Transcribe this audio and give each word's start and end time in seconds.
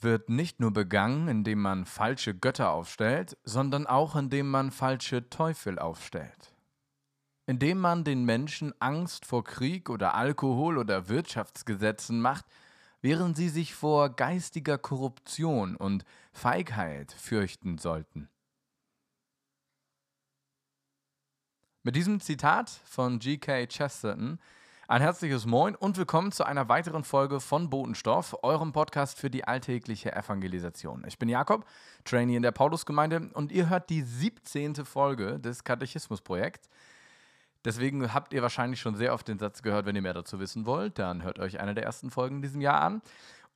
Wird 0.00 0.30
nicht 0.30 0.60
nur 0.60 0.72
begangen, 0.72 1.28
indem 1.28 1.60
man 1.60 1.84
falsche 1.84 2.34
Götter 2.34 2.70
aufstellt, 2.70 3.36
sondern 3.44 3.86
auch 3.86 4.16
indem 4.16 4.50
man 4.50 4.70
falsche 4.70 5.28
Teufel 5.28 5.78
aufstellt. 5.78 6.54
Indem 7.46 7.78
man 7.78 8.04
den 8.04 8.24
Menschen 8.24 8.72
Angst 8.80 9.26
vor 9.26 9.44
Krieg 9.44 9.90
oder 9.90 10.14
Alkohol 10.14 10.78
oder 10.78 11.08
Wirtschaftsgesetzen 11.08 12.20
macht, 12.20 12.46
während 13.02 13.36
sie 13.36 13.48
sich 13.48 13.74
vor 13.74 14.10
geistiger 14.10 14.78
Korruption 14.78 15.76
und 15.76 16.04
Feigheit 16.32 17.12
fürchten 17.12 17.78
sollten. 17.78 18.28
Mit 21.82 21.96
diesem 21.96 22.20
Zitat 22.20 22.68
von 22.84 23.18
G.K. 23.18 23.66
Chesterton 23.66 24.38
ein 24.90 25.02
herzliches 25.02 25.46
Moin 25.46 25.76
und 25.76 25.96
willkommen 25.98 26.32
zu 26.32 26.42
einer 26.42 26.68
weiteren 26.68 27.04
Folge 27.04 27.38
von 27.38 27.70
Botenstoff, 27.70 28.36
eurem 28.42 28.72
Podcast 28.72 29.20
für 29.20 29.30
die 29.30 29.44
alltägliche 29.44 30.12
Evangelisation. 30.12 31.04
Ich 31.06 31.16
bin 31.16 31.28
Jakob, 31.28 31.64
Trainee 32.04 32.34
in 32.34 32.42
der 32.42 32.50
Paulusgemeinde 32.50 33.30
und 33.34 33.52
ihr 33.52 33.68
hört 33.68 33.88
die 33.88 34.02
17. 34.02 34.84
Folge 34.84 35.38
des 35.38 35.62
Katechismusprojekts. 35.62 36.68
Deswegen 37.64 38.12
habt 38.12 38.32
ihr 38.32 38.42
wahrscheinlich 38.42 38.80
schon 38.80 38.96
sehr 38.96 39.14
oft 39.14 39.28
den 39.28 39.38
Satz 39.38 39.62
gehört, 39.62 39.86
wenn 39.86 39.94
ihr 39.94 40.02
mehr 40.02 40.12
dazu 40.12 40.40
wissen 40.40 40.66
wollt, 40.66 40.98
dann 40.98 41.22
hört 41.22 41.38
euch 41.38 41.60
eine 41.60 41.74
der 41.74 41.84
ersten 41.84 42.10
Folgen 42.10 42.36
in 42.36 42.42
diesem 42.42 42.60
Jahr 42.60 42.80
an 42.80 43.00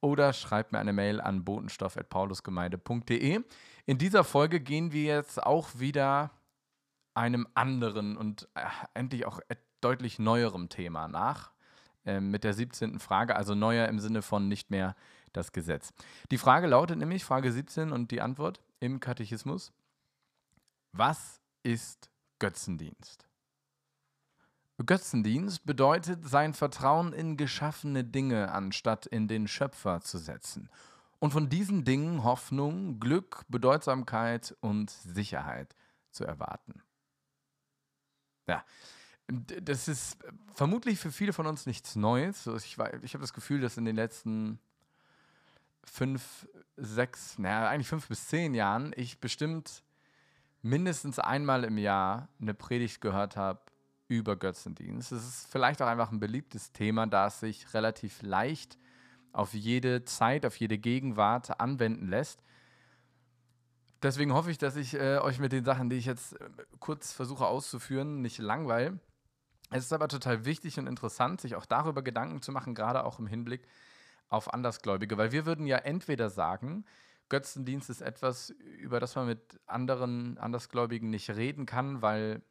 oder 0.00 0.32
schreibt 0.34 0.70
mir 0.70 0.78
eine 0.78 0.92
Mail 0.92 1.20
an 1.20 1.42
botenstoff.paulusgemeinde.de. 1.42 3.40
In 3.86 3.98
dieser 3.98 4.22
Folge 4.22 4.60
gehen 4.60 4.92
wir 4.92 5.16
jetzt 5.16 5.42
auch 5.42 5.70
wieder 5.80 6.30
einem 7.14 7.48
anderen 7.54 8.16
und 8.16 8.48
äh, 8.54 8.60
endlich 8.94 9.26
auch 9.26 9.40
deutlich 9.84 10.18
neuerem 10.18 10.68
Thema 10.68 11.08
nach, 11.08 11.52
äh, 12.04 12.20
mit 12.20 12.44
der 12.44 12.54
17. 12.54 12.98
Frage, 12.98 13.36
also 13.36 13.54
neuer 13.54 13.88
im 13.88 14.00
Sinne 14.00 14.22
von 14.22 14.48
nicht 14.48 14.70
mehr 14.70 14.96
das 15.32 15.52
Gesetz. 15.52 15.92
Die 16.30 16.38
Frage 16.38 16.66
lautet 16.66 16.98
nämlich, 16.98 17.24
Frage 17.24 17.52
17 17.52 17.92
und 17.92 18.10
die 18.10 18.20
Antwort 18.20 18.60
im 18.80 19.00
Katechismus, 19.00 19.72
was 20.92 21.40
ist 21.62 22.10
Götzendienst? 22.38 23.26
Götzendienst 24.84 25.64
bedeutet, 25.64 26.28
sein 26.28 26.52
Vertrauen 26.52 27.12
in 27.12 27.36
geschaffene 27.36 28.04
Dinge 28.04 28.52
anstatt 28.52 29.06
in 29.06 29.28
den 29.28 29.46
Schöpfer 29.46 30.00
zu 30.00 30.18
setzen 30.18 30.68
und 31.20 31.30
von 31.30 31.48
diesen 31.48 31.84
Dingen 31.84 32.24
Hoffnung, 32.24 32.98
Glück, 32.98 33.44
Bedeutsamkeit 33.48 34.56
und 34.60 34.90
Sicherheit 34.90 35.74
zu 36.10 36.24
erwarten. 36.24 36.82
Ja, 38.46 38.64
das 39.26 39.88
ist 39.88 40.18
vermutlich 40.52 40.98
für 40.98 41.10
viele 41.10 41.32
von 41.32 41.46
uns 41.46 41.66
nichts 41.66 41.96
Neues. 41.96 42.46
Ich, 42.46 42.76
ich 43.02 43.14
habe 43.14 43.22
das 43.22 43.32
Gefühl, 43.32 43.60
dass 43.60 43.76
in 43.76 43.84
den 43.84 43.96
letzten 43.96 44.58
fünf, 45.82 46.48
sechs, 46.76 47.38
naja, 47.38 47.68
eigentlich 47.68 47.88
fünf 47.88 48.08
bis 48.08 48.28
zehn 48.28 48.54
Jahren 48.54 48.92
ich 48.96 49.20
bestimmt 49.20 49.82
mindestens 50.62 51.18
einmal 51.18 51.64
im 51.64 51.78
Jahr 51.78 52.28
eine 52.40 52.54
Predigt 52.54 53.00
gehört 53.00 53.36
habe 53.36 53.60
über 54.08 54.36
Götzendienst. 54.36 55.12
Es 55.12 55.26
ist 55.26 55.50
vielleicht 55.50 55.80
auch 55.82 55.86
einfach 55.86 56.10
ein 56.10 56.20
beliebtes 56.20 56.72
Thema, 56.72 57.06
da 57.06 57.26
es 57.26 57.40
sich 57.40 57.72
relativ 57.74 58.22
leicht 58.22 58.78
auf 59.32 59.54
jede 59.54 60.04
Zeit, 60.04 60.46
auf 60.46 60.56
jede 60.56 60.78
Gegenwart 60.78 61.60
anwenden 61.60 62.08
lässt. 62.08 62.42
Deswegen 64.02 64.34
hoffe 64.34 64.50
ich, 64.50 64.58
dass 64.58 64.76
ich 64.76 64.94
äh, 64.94 65.18
euch 65.18 65.38
mit 65.38 65.52
den 65.52 65.64
Sachen, 65.64 65.88
die 65.88 65.96
ich 65.96 66.04
jetzt 66.04 66.38
äh, 66.38 66.50
kurz 66.78 67.12
versuche 67.12 67.46
auszuführen, 67.46 68.20
nicht 68.20 68.38
langweile. 68.38 68.98
Es 69.74 69.86
ist 69.86 69.92
aber 69.92 70.06
total 70.06 70.44
wichtig 70.44 70.78
und 70.78 70.86
interessant, 70.86 71.40
sich 71.40 71.56
auch 71.56 71.66
darüber 71.66 72.02
Gedanken 72.02 72.40
zu 72.40 72.52
machen, 72.52 72.76
gerade 72.76 73.04
auch 73.04 73.18
im 73.18 73.26
Hinblick 73.26 73.66
auf 74.28 74.54
Andersgläubige, 74.54 75.18
weil 75.18 75.32
wir 75.32 75.46
würden 75.46 75.66
ja 75.66 75.78
entweder 75.78 76.30
sagen, 76.30 76.84
Götzendienst 77.28 77.90
ist 77.90 78.00
etwas, 78.00 78.50
über 78.50 79.00
das 79.00 79.16
man 79.16 79.26
mit 79.26 79.58
anderen 79.66 80.38
Andersgläubigen 80.38 81.10
nicht 81.10 81.28
reden 81.30 81.66
kann, 81.66 82.02
weil 82.02 82.42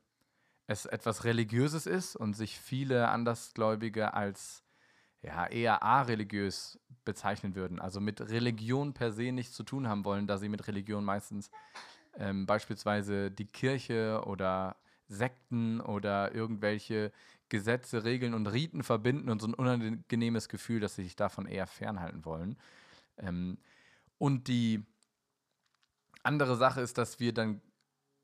es 0.68 0.86
etwas 0.86 1.24
Religiöses 1.24 1.86
ist 1.86 2.18
und 2.18 2.34
sich 2.34 2.60
viele 2.60 3.08
Andersgläubige 3.08 4.14
als 4.14 4.66
ja, 5.22 5.48
eher 5.48 5.82
areligiös 5.82 6.78
bezeichnen 7.06 7.56
würden, 7.56 7.80
also 7.80 8.02
mit 8.02 8.20
Religion 8.20 8.94
per 8.94 9.14
se 9.14 9.32
nichts 9.32 9.56
zu 9.56 9.64
tun 9.64 9.88
haben 9.88 10.04
wollen, 10.04 10.28
da 10.28 10.38
sie 10.38 10.50
mit 10.50 10.68
Religion 10.68 11.06
meistens 11.06 11.52
ähm, 12.18 12.46
beispielsweise 12.46 13.32
die 13.32 13.48
Kirche 13.48 14.24
oder 14.26 14.76
Sekten 15.14 15.82
oder 15.82 16.34
irgendwelche 16.34 17.12
Gesetze, 17.50 18.04
Regeln 18.04 18.34
und 18.34 18.48
Riten 18.48 18.84
verbinden 18.84 19.30
und 19.30 19.40
so 19.40 19.48
ein 19.48 19.54
unangenehmes 19.54 20.50
Gefühl, 20.50 20.80
dass 20.80 20.96
sie 20.96 21.04
sich 21.04 21.16
davon 21.16 21.46
eher 21.46 21.68
fernhalten 21.68 22.26
wollen. 22.26 22.58
Ähm, 23.18 23.58
und 24.18 24.48
die 24.48 24.84
andere 26.24 26.56
Sache 26.56 26.82
ist, 26.82 26.98
dass 26.98 27.20
wir 27.20 27.34
dann 27.34 27.62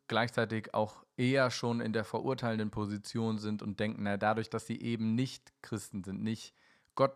gleichzeitig 0.08 0.74
auch 0.74 1.04
eher 1.18 1.52
schon 1.52 1.82
in 1.82 1.94
der 1.94 2.04
verurteilenden 2.04 2.72
Position 2.72 3.38
sind 3.38 3.62
und 3.62 3.80
denken, 3.80 4.04
na, 4.04 4.18
dadurch, 4.18 4.50
dass 4.50 4.66
sie 4.66 4.82
eben 4.82 5.16
nicht 5.16 5.54
Christen 5.62 6.04
sind, 6.04 6.24
nicht 6.24 6.56
Gott 6.96 7.16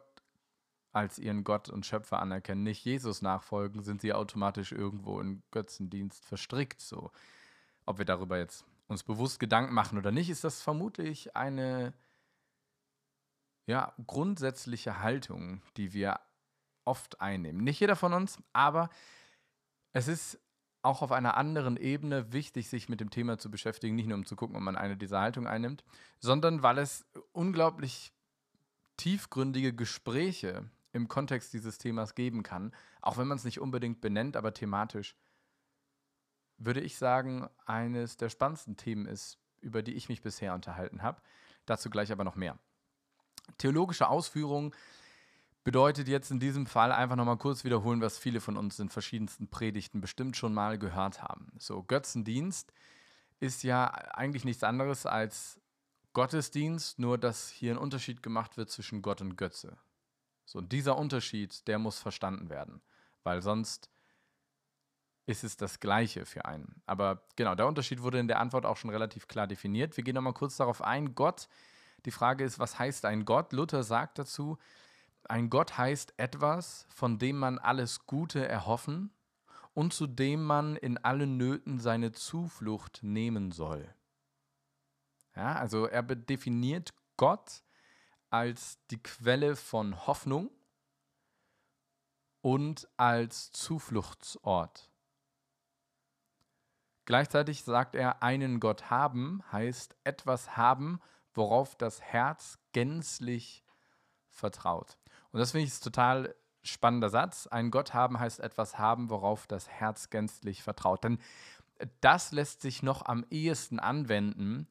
als 0.92 1.18
ihren 1.18 1.44
Gott 1.44 1.70
und 1.70 1.86
Schöpfer 1.86 2.20
anerkennen, 2.20 2.64
nicht 2.64 2.86
Jesus 2.86 3.22
nachfolgen, 3.24 3.82
sind 3.84 4.02
sie 4.02 4.14
automatisch 4.14 4.72
irgendwo 4.72 5.20
in 5.20 5.42
Götzendienst 5.50 6.24
verstrickt. 6.24 6.82
So, 6.82 7.12
ob 7.86 7.98
wir 7.98 8.06
darüber 8.06 8.38
jetzt 8.38 8.64
uns 8.88 9.04
bewusst 9.04 9.40
Gedanken 9.40 9.74
machen 9.74 9.98
oder 9.98 10.12
nicht, 10.12 10.30
ist 10.30 10.44
das 10.44 10.62
vermutlich 10.62 11.36
eine 11.36 11.94
ja, 13.66 13.94
grundsätzliche 14.06 15.00
Haltung, 15.00 15.62
die 15.78 15.94
wir 15.94 16.20
oft 16.86 17.22
einnehmen. 17.22 17.64
Nicht 17.64 17.80
jeder 17.80 17.96
von 17.96 18.14
uns, 18.14 18.38
aber 18.52 18.90
es 19.94 20.08
ist 20.08 20.40
auch 20.82 21.02
auf 21.02 21.14
einer 21.14 21.38
anderen 21.38 21.78
Ebene 21.78 22.34
wichtig, 22.34 22.68
sich 22.68 22.90
mit 22.90 23.00
dem 23.00 23.10
Thema 23.10 23.38
zu 23.38 23.50
beschäftigen, 23.50 23.96
nicht 23.96 24.08
nur 24.08 24.18
um 24.18 24.26
zu 24.26 24.36
gucken, 24.36 24.56
ob 24.58 24.62
man 24.62 24.76
eine 24.76 24.98
dieser 24.98 25.22
Haltungen 25.22 25.48
einnimmt, 25.48 25.84
sondern 26.20 26.62
weil 26.62 26.78
es 26.78 27.06
unglaublich 27.32 28.12
tiefgründige 28.98 29.74
Gespräche 29.74 30.70
im 30.92 31.08
Kontext 31.08 31.54
dieses 31.54 31.78
Themas 31.78 32.16
geben 32.16 32.44
kann, 32.44 32.74
auch 33.02 33.18
wenn 33.18 33.28
man 33.28 33.38
es 33.38 33.46
nicht 33.46 33.62
unbedingt 33.62 34.02
benennt, 34.02 34.36
aber 34.36 34.54
thematisch 34.54 35.16
würde 36.66 36.82
ich 36.82 36.98
sagen, 36.98 37.48
eines 37.66 38.18
der 38.18 38.30
spannendsten 38.30 38.78
Themen 38.78 39.06
ist, 39.06 39.40
über 39.62 39.82
die 39.82 39.94
ich 39.94 40.10
mich 40.10 40.22
bisher 40.22 40.54
unterhalten 40.54 41.02
habe. 41.02 41.22
Dazu 41.66 41.90
gleich 41.90 42.12
aber 42.12 42.24
noch 42.24 42.36
mehr. 42.36 42.58
Theologische 43.58 44.08
Ausführung 44.08 44.74
bedeutet 45.64 46.08
jetzt 46.08 46.32
in 46.32 46.40
diesem 46.40 46.66
Fall 46.66 46.92
einfach 46.92 47.16
nochmal 47.16 47.38
kurz 47.38 47.64
wiederholen, 47.64 48.02
was 48.02 48.18
viele 48.18 48.42
von 48.42 48.58
uns 48.58 48.80
in 48.80 48.90
verschiedensten 48.90 49.48
Predigten 49.48 50.02
bestimmt 50.02 50.36
schon 50.36 50.54
mal 50.54 50.78
gehört 50.78 51.22
haben. 51.22 51.48
So, 51.58 51.84
Götzendienst 51.84 52.74
ist 53.40 53.64
ja 53.64 53.88
eigentlich 53.88 54.46
nichts 54.46 54.64
anderes 54.64 55.06
als 55.06 55.60
Gottesdienst, 56.14 57.00
nur 57.00 57.18
dass 57.18 57.50
hier 57.50 57.72
ein 57.72 57.78
Unterschied 57.78 58.22
gemacht 58.22 58.58
wird 58.58 58.70
zwischen 58.70 59.02
Gott 59.02 59.22
und 59.22 59.36
Götze. 59.38 59.78
So, 60.46 60.60
und 60.60 60.72
dieser 60.72 60.98
Unterschied, 60.98 61.68
der 61.68 61.80
muss 61.80 62.00
verstanden 62.00 62.50
werden, 62.50 62.82
weil 63.24 63.42
sonst 63.42 63.90
ist 65.26 65.44
es 65.44 65.56
das 65.58 65.80
Gleiche 65.80 66.26
für 66.26 66.46
einen. 66.46 66.82
Aber 66.86 67.24
genau, 67.36 67.56
der 67.56 67.68
Unterschied 67.68 68.02
wurde 68.02 68.20
in 68.20 68.28
der 68.28 68.40
Antwort 68.40 68.66
auch 68.66 68.78
schon 68.78 68.90
relativ 68.90 69.28
klar 69.28 69.48
definiert. 69.48 69.96
Wir 69.96 70.04
gehen 70.04 70.16
nochmal 70.16 70.34
kurz 70.34 70.58
darauf 70.58 70.82
ein. 70.82 71.16
Gott, 71.16 71.48
die 72.06 72.12
Frage 72.12 72.44
ist, 72.44 72.60
was 72.60 72.78
heißt 72.78 73.06
ein 73.06 73.26
Gott? 73.26 73.54
Luther 73.54 73.84
sagt 73.84 74.20
dazu, 74.20 74.58
ein 75.30 75.50
Gott 75.50 75.78
heißt 75.78 76.14
etwas, 76.18 76.86
von 76.90 77.18
dem 77.18 77.38
man 77.38 77.58
alles 77.58 78.06
Gute 78.06 78.46
erhoffen 78.46 79.12
und 79.74 79.94
zu 79.94 80.08
dem 80.08 80.44
man 80.44 80.76
in 80.76 80.98
allen 80.98 81.38
Nöten 81.38 81.80
seine 81.80 82.12
Zuflucht 82.12 83.00
nehmen 83.02 83.52
soll. 83.52 83.94
Ja, 85.36 85.56
also 85.56 85.86
er 85.86 86.04
definiert 86.04 86.94
Gott 87.18 87.64
als 88.30 88.80
die 88.92 89.02
Quelle 89.02 89.56
von 89.56 90.06
Hoffnung 90.06 90.52
und 92.42 92.88
als 92.98 93.52
Zufluchtsort. 93.52 94.93
Gleichzeitig 97.06 97.64
sagt 97.64 97.96
er, 97.96 98.24
einen 98.24 98.60
Gott 98.60 98.90
haben 98.90 99.44
heißt 99.52 99.96
etwas 100.04 100.56
haben, 100.56 101.00
worauf 101.34 101.76
das 101.76 102.02
Herz 102.02 102.60
gänzlich 102.72 103.64
vertraut. 104.30 104.98
Und 105.32 105.40
das 105.40 105.52
finde 105.52 105.68
ich 105.68 105.74
ein 105.74 105.84
total 105.84 106.36
spannender 106.62 107.10
Satz. 107.10 107.48
Ein 107.48 107.72
Gott 107.72 107.94
haben 107.94 108.20
heißt 108.20 108.40
etwas 108.40 108.78
haben, 108.78 109.10
worauf 109.10 109.48
das 109.48 109.68
Herz 109.70 110.10
gänzlich 110.10 110.64
vertraut. 110.64 111.04
Denn 111.04 111.20
das 112.02 112.32
lässt 112.32 112.62
sich 112.62 112.84
noch 112.84 113.06
am 113.06 113.26
ehesten 113.30 113.80
anwenden, 113.80 114.68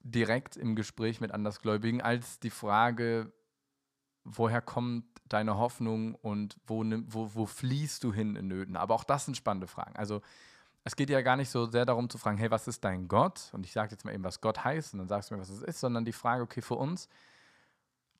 direkt 0.00 0.56
im 0.56 0.76
Gespräch 0.76 1.20
mit 1.20 1.32
Andersgläubigen, 1.32 2.00
als 2.00 2.38
die 2.38 2.50
Frage, 2.50 3.32
woher 4.22 4.60
kommt 4.60 5.04
deine 5.26 5.56
Hoffnung 5.56 6.14
und 6.14 6.60
wo, 6.66 6.84
wo, 7.06 7.34
wo 7.34 7.46
fließt 7.46 8.04
du 8.04 8.12
hin 8.12 8.36
in 8.36 8.48
Nöten? 8.48 8.76
Aber 8.76 8.94
auch 8.94 9.04
das 9.04 9.24
sind 9.24 9.36
spannende 9.36 9.66
Fragen. 9.66 9.96
Also 9.96 10.20
es 10.84 10.96
geht 10.96 11.08
ja 11.08 11.22
gar 11.22 11.36
nicht 11.36 11.48
so 11.48 11.64
sehr 11.64 11.86
darum 11.86 12.10
zu 12.10 12.18
fragen, 12.18 12.36
hey, 12.36 12.50
was 12.50 12.68
ist 12.68 12.84
dein 12.84 13.08
Gott? 13.08 13.50
Und 13.52 13.64
ich 13.64 13.72
sage 13.72 13.92
jetzt 13.92 14.04
mal 14.04 14.12
eben, 14.12 14.22
was 14.22 14.42
Gott 14.42 14.64
heißt, 14.64 14.92
und 14.92 14.98
dann 14.98 15.08
sagst 15.08 15.30
du 15.30 15.34
mir, 15.34 15.40
was 15.40 15.48
es 15.48 15.62
ist, 15.62 15.80
sondern 15.80 16.04
die 16.04 16.12
Frage, 16.12 16.42
okay, 16.42 16.60
für 16.60 16.74
uns 16.74 17.08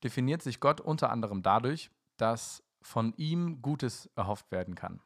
definiert 0.02 0.42
sich 0.42 0.60
Gott 0.60 0.80
unter 0.80 1.10
anderem 1.10 1.42
dadurch, 1.42 1.90
dass 2.16 2.62
von 2.80 3.14
ihm 3.16 3.60
Gutes 3.60 4.10
erhofft 4.16 4.50
werden 4.50 4.74
kann. 4.74 5.00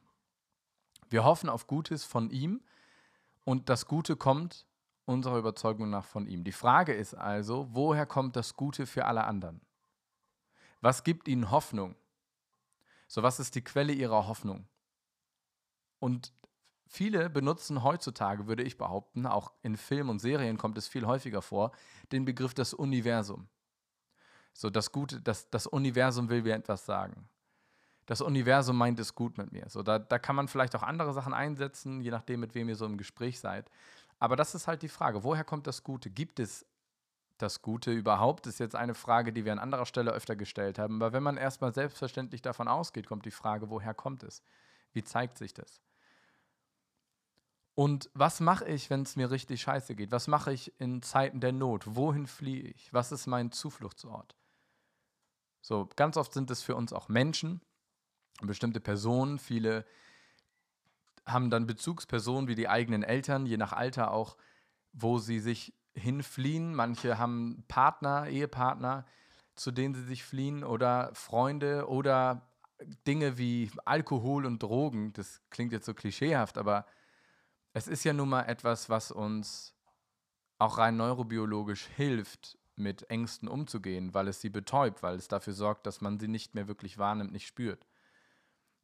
Wir 1.09 1.23
hoffen 1.23 1.49
auf 1.49 1.67
Gutes 1.67 2.05
von 2.05 2.29
ihm 2.29 2.61
und 3.43 3.67
das 3.67 3.87
Gute 3.87 4.15
kommt 4.15 4.65
unserer 5.05 5.37
Überzeugung 5.37 5.89
nach 5.89 6.05
von 6.05 6.27
ihm. 6.27 6.43
Die 6.43 6.51
Frage 6.51 6.93
ist 6.93 7.13
also, 7.13 7.67
woher 7.71 8.05
kommt 8.05 8.35
das 8.35 8.55
Gute 8.55 8.85
für 8.85 9.05
alle 9.05 9.25
anderen? 9.25 9.59
Was 10.81 11.03
gibt 11.03 11.27
ihnen 11.27 11.51
Hoffnung? 11.51 11.95
So, 13.07 13.23
was 13.23 13.39
ist 13.39 13.55
die 13.55 13.63
Quelle 13.63 13.91
ihrer 13.91 14.27
Hoffnung? 14.27 14.67
Und 15.97 16.31
viele 16.89 17.29
benutzen 17.29 17.83
heutzutage, 17.83 18.47
würde 18.47 18.63
ich 18.63 18.77
behaupten, 18.77 19.27
auch 19.27 19.53
in 19.61 19.77
Filmen 19.77 20.09
und 20.09 20.19
Serien 20.19 20.57
kommt 20.57 20.77
es 20.77 20.87
viel 20.87 21.05
häufiger 21.05 21.41
vor, 21.41 21.71
den 22.11 22.25
Begriff 22.25 22.53
das 22.53 22.73
Universum. 22.73 23.47
So, 24.53 24.69
das 24.69 24.91
Gute, 24.91 25.21
das, 25.21 25.49
das 25.51 25.67
Universum 25.67 26.29
will 26.29 26.41
mir 26.41 26.55
etwas 26.55 26.85
sagen. 26.85 27.29
Das 28.07 28.21
Universum 28.21 28.75
meint 28.75 28.99
es 28.99 29.13
gut 29.13 29.37
mit 29.37 29.51
mir. 29.51 29.69
So, 29.69 29.83
da, 29.83 29.99
da 29.99 30.17
kann 30.17 30.35
man 30.35 30.47
vielleicht 30.47 30.75
auch 30.75 30.81
andere 30.81 31.13
Sachen 31.13 31.33
einsetzen, 31.33 32.01
je 32.01 32.09
nachdem, 32.09 32.39
mit 32.39 32.55
wem 32.55 32.67
ihr 32.67 32.75
so 32.75 32.87
im 32.87 32.97
Gespräch 32.97 33.39
seid. 33.39 33.69
Aber 34.17 34.35
das 34.35 34.55
ist 34.55 34.67
halt 34.67 34.81
die 34.81 34.89
Frage, 34.89 35.23
woher 35.23 35.43
kommt 35.43 35.67
das 35.67 35.83
Gute? 35.83 36.09
Gibt 36.09 36.39
es 36.39 36.65
das 37.37 37.61
Gute 37.61 37.91
überhaupt? 37.91 38.47
Ist 38.47 38.59
jetzt 38.59 38.75
eine 38.75 38.95
Frage, 38.95 39.31
die 39.31 39.45
wir 39.45 39.51
an 39.51 39.59
anderer 39.59 39.85
Stelle 39.85 40.11
öfter 40.11 40.35
gestellt 40.35 40.79
haben. 40.79 40.95
Aber 40.95 41.13
wenn 41.13 41.23
man 41.23 41.37
erstmal 41.37 41.71
selbstverständlich 41.71 42.41
davon 42.41 42.67
ausgeht, 42.67 43.05
kommt 43.05 43.25
die 43.25 43.31
Frage, 43.31 43.69
woher 43.69 43.93
kommt 43.93 44.23
es? 44.23 44.41
Wie 44.91 45.03
zeigt 45.03 45.37
sich 45.37 45.53
das? 45.53 45.79
Und 47.79 48.09
was 48.13 48.41
mache 48.41 48.65
ich, 48.65 48.89
wenn 48.89 49.03
es 49.03 49.15
mir 49.15 49.31
richtig 49.31 49.61
scheiße 49.61 49.95
geht? 49.95 50.11
Was 50.11 50.27
mache 50.27 50.51
ich 50.51 50.77
in 50.81 51.01
Zeiten 51.01 51.39
der 51.39 51.53
Not? 51.53 51.95
Wohin 51.95 52.27
fliehe 52.27 52.63
ich? 52.63 52.93
Was 52.93 53.13
ist 53.13 53.25
mein 53.25 53.53
Zufluchtsort? 53.53 54.35
So, 55.61 55.87
ganz 55.95 56.17
oft 56.17 56.33
sind 56.33 56.51
es 56.51 56.61
für 56.61 56.75
uns 56.75 56.91
auch 56.91 57.07
Menschen, 57.07 57.61
bestimmte 58.41 58.81
Personen. 58.81 59.39
Viele 59.39 59.85
haben 61.25 61.49
dann 61.49 61.67
Bezugspersonen 61.67 62.49
wie 62.49 62.55
die 62.55 62.67
eigenen 62.67 63.01
Eltern, 63.01 63.45
je 63.45 63.55
nach 63.55 63.71
Alter 63.71 64.11
auch, 64.11 64.35
wo 64.91 65.17
sie 65.17 65.39
sich 65.39 65.73
hinfliehen. 65.93 66.75
Manche 66.75 67.17
haben 67.17 67.63
Partner, 67.69 68.27
Ehepartner, 68.27 69.05
zu 69.55 69.71
denen 69.71 69.95
sie 69.95 70.03
sich 70.03 70.25
fliehen 70.25 70.65
oder 70.65 71.11
Freunde 71.13 71.87
oder 71.87 72.45
Dinge 73.07 73.37
wie 73.37 73.71
Alkohol 73.85 74.45
und 74.45 74.61
Drogen. 74.61 75.13
Das 75.13 75.41
klingt 75.49 75.71
jetzt 75.71 75.85
so 75.85 75.93
klischeehaft, 75.93 76.57
aber 76.57 76.85
es 77.79 77.87
ist 77.87 78.03
ja 78.03 78.11
nun 78.11 78.27
mal 78.27 78.43
etwas, 78.43 78.89
was 78.89 79.09
uns 79.09 79.73
auch 80.57 80.77
rein 80.77 80.97
neurobiologisch 80.97 81.85
hilft, 81.95 82.57
mit 82.75 83.09
Ängsten 83.09 83.47
umzugehen, 83.47 84.13
weil 84.13 84.27
es 84.27 84.41
sie 84.41 84.49
betäubt, 84.49 85.01
weil 85.01 85.15
es 85.15 85.29
dafür 85.29 85.53
sorgt, 85.53 85.85
dass 85.85 86.01
man 86.01 86.19
sie 86.19 86.27
nicht 86.27 86.55
mehr 86.55 86.67
wirklich 86.67 86.97
wahrnimmt, 86.97 87.31
nicht 87.31 87.47
spürt. 87.47 87.87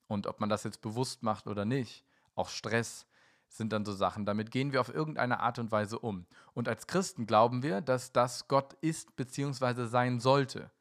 Und 0.08 0.28
ob 0.28 0.40
man 0.40 0.48
das 0.48 0.64
jetzt 0.64 0.82
bewusst 0.82 1.24
macht 1.24 1.48
oder 1.48 1.66
nicht, 1.66 2.06
auch 2.36 2.48
Stress 2.48 3.06
sind 3.50 3.74
dann 3.74 3.84
so 3.84 3.94
Sachen. 3.94 4.26
Damit 4.26 4.50
gehen 4.52 4.72
wir 4.72 4.80
auf 4.80 4.94
irgendeine 4.94 5.42
Art 5.42 5.60
und 5.60 5.72
Weise 5.72 6.00
um. 6.00 6.26
Und 6.54 6.70
als 6.70 6.88
Christen 6.88 7.26
glauben 7.26 7.64
wir, 7.64 7.82
dass 7.82 8.14
das 8.14 8.48
Gott 8.48 8.74
ist 8.82 9.16
bzw. 9.18 9.88
sein 9.88 10.22
sollte. 10.22 10.72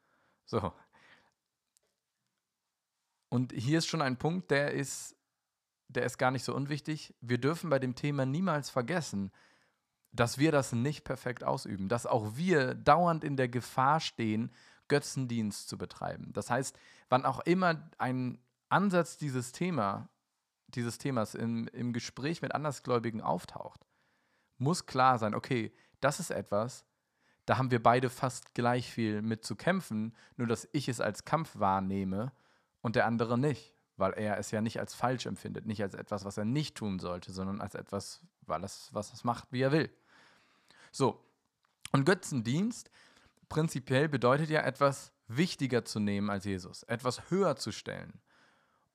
So. 0.45 0.71
Und 3.27 3.51
hier 3.51 3.79
ist 3.79 3.87
schon 3.87 4.01
ein 4.01 4.17
Punkt, 4.17 4.51
der 4.51 4.71
ist, 4.71 5.17
der 5.87 6.03
ist 6.03 6.17
gar 6.17 6.31
nicht 6.31 6.43
so 6.43 6.55
unwichtig. 6.55 7.13
Wir 7.21 7.37
dürfen 7.37 7.69
bei 7.69 7.79
dem 7.79 7.95
Thema 7.95 8.25
niemals 8.25 8.69
vergessen, 8.69 9.31
dass 10.11 10.37
wir 10.37 10.51
das 10.51 10.71
nicht 10.71 11.03
perfekt 11.03 11.43
ausüben, 11.43 11.89
dass 11.89 12.05
auch 12.05 12.35
wir 12.35 12.73
dauernd 12.73 13.23
in 13.23 13.37
der 13.37 13.49
Gefahr 13.49 13.99
stehen, 13.99 14.51
Götzendienst 14.87 15.67
zu 15.67 15.77
betreiben. 15.77 16.31
Das 16.33 16.49
heißt, 16.49 16.77
wann 17.09 17.25
auch 17.25 17.39
immer 17.41 17.89
ein 17.97 18.39
Ansatz 18.69 19.17
dieses 19.17 19.51
Thema 19.51 20.09
dieses 20.75 20.97
Themas 20.97 21.35
im, 21.35 21.67
im 21.69 21.93
Gespräch 21.93 22.41
mit 22.41 22.53
Andersgläubigen 22.53 23.21
auftaucht, 23.21 23.85
muss 24.57 24.85
klar 24.85 25.19
sein, 25.19 25.35
okay, 25.35 25.73
das 26.01 26.19
ist 26.19 26.31
etwas, 26.31 26.85
da 27.45 27.57
haben 27.57 27.71
wir 27.71 27.81
beide 27.81 28.09
fast 28.09 28.53
gleich 28.53 28.91
viel 28.91 29.21
mit 29.21 29.45
zu 29.45 29.55
kämpfen, 29.55 30.15
nur 30.35 30.47
dass 30.47 30.67
ich 30.71 30.89
es 30.89 31.01
als 31.01 31.25
Kampf 31.25 31.59
wahrnehme 31.59 32.31
und 32.81 32.95
der 32.95 33.05
andere 33.05 33.37
nicht, 33.37 33.74
weil 33.97 34.13
er 34.13 34.37
es 34.37 34.51
ja 34.51 34.61
nicht 34.61 34.79
als 34.79 34.93
falsch 34.93 35.25
empfindet, 35.25 35.65
nicht 35.65 35.81
als 35.81 35.93
etwas, 35.93 36.25
was 36.25 36.37
er 36.37 36.45
nicht 36.45 36.75
tun 36.75 36.99
sollte, 36.99 37.31
sondern 37.31 37.61
als 37.61 37.75
etwas, 37.75 38.21
weil 38.41 38.63
es 38.63 38.89
was 38.91 39.13
es 39.13 39.23
macht, 39.23 39.51
wie 39.51 39.61
er 39.61 39.71
will. 39.71 39.89
So, 40.91 41.23
und 41.91 42.05
Götzendienst 42.05 42.89
prinzipiell 43.49 44.09
bedeutet 44.09 44.49
ja 44.49 44.61
etwas 44.61 45.11
wichtiger 45.27 45.85
zu 45.85 45.99
nehmen 45.99 46.29
als 46.29 46.45
Jesus, 46.45 46.83
etwas 46.83 47.29
höher 47.29 47.55
zu 47.55 47.71
stellen. 47.71 48.19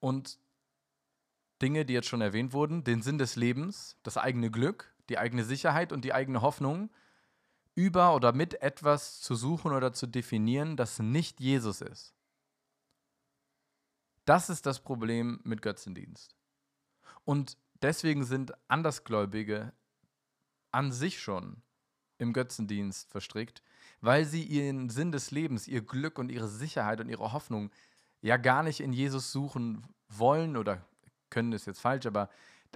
Und 0.01 0.39
Dinge, 1.63 1.85
die 1.85 1.93
jetzt 1.93 2.09
schon 2.09 2.21
erwähnt 2.21 2.53
wurden, 2.53 2.85
den 2.85 3.03
Sinn 3.03 3.19
des 3.19 3.37
Lebens, 3.37 3.97
das 4.03 4.17
eigene 4.17 4.51
Glück, 4.51 4.95
die 5.09 5.19
eigene 5.19 5.45
Sicherheit 5.45 5.93
und 5.93 6.05
die 6.05 6.15
eigene 6.15 6.41
Hoffnung 6.41 6.91
über 7.75 8.15
oder 8.15 8.33
mit 8.33 8.63
etwas 8.63 9.21
zu 9.21 9.35
suchen 9.35 9.73
oder 9.73 9.93
zu 9.93 10.07
definieren, 10.07 10.77
das 10.77 10.99
nicht 10.99 11.41
Jesus 11.41 11.81
ist. 11.81 12.15
Das 14.25 14.51
ist 14.51 14.67
das 14.67 14.81
Problem 14.81 15.41
mit 15.45 15.63
Götzendienst. 15.63 16.35
Und 17.25 17.57
deswegen 17.83 18.25
sind 18.25 18.53
Andersgläubige 18.69 19.73
an 20.73 20.93
sich 20.93 21.21
schon 21.21 21.63
im 22.19 22.33
Götzendienst 22.33 23.11
verstrickt, 23.11 23.63
weil 24.01 24.25
sie 24.25 24.43
ihren 24.43 24.91
Sinn 24.91 25.13
des 25.13 25.31
Lebens, 25.31 25.67
ihr 25.67 25.83
Glück 25.83 26.19
und 26.19 26.31
ihre 26.31 26.49
Sicherheit 26.49 27.01
und 27.01 27.09
ihre 27.09 27.33
Hoffnung 27.33 27.71
ja 28.21 28.37
gar 28.37 28.63
nicht 28.63 28.81
in 28.81 28.93
Jesus 28.93 29.33
suchen 29.33 29.87
wollen 30.09 30.57
oder 30.57 30.85
können 31.31 31.53
ist 31.53 31.67
jetzt 31.67 31.81
falsch, 31.81 32.07
aber 32.07 32.29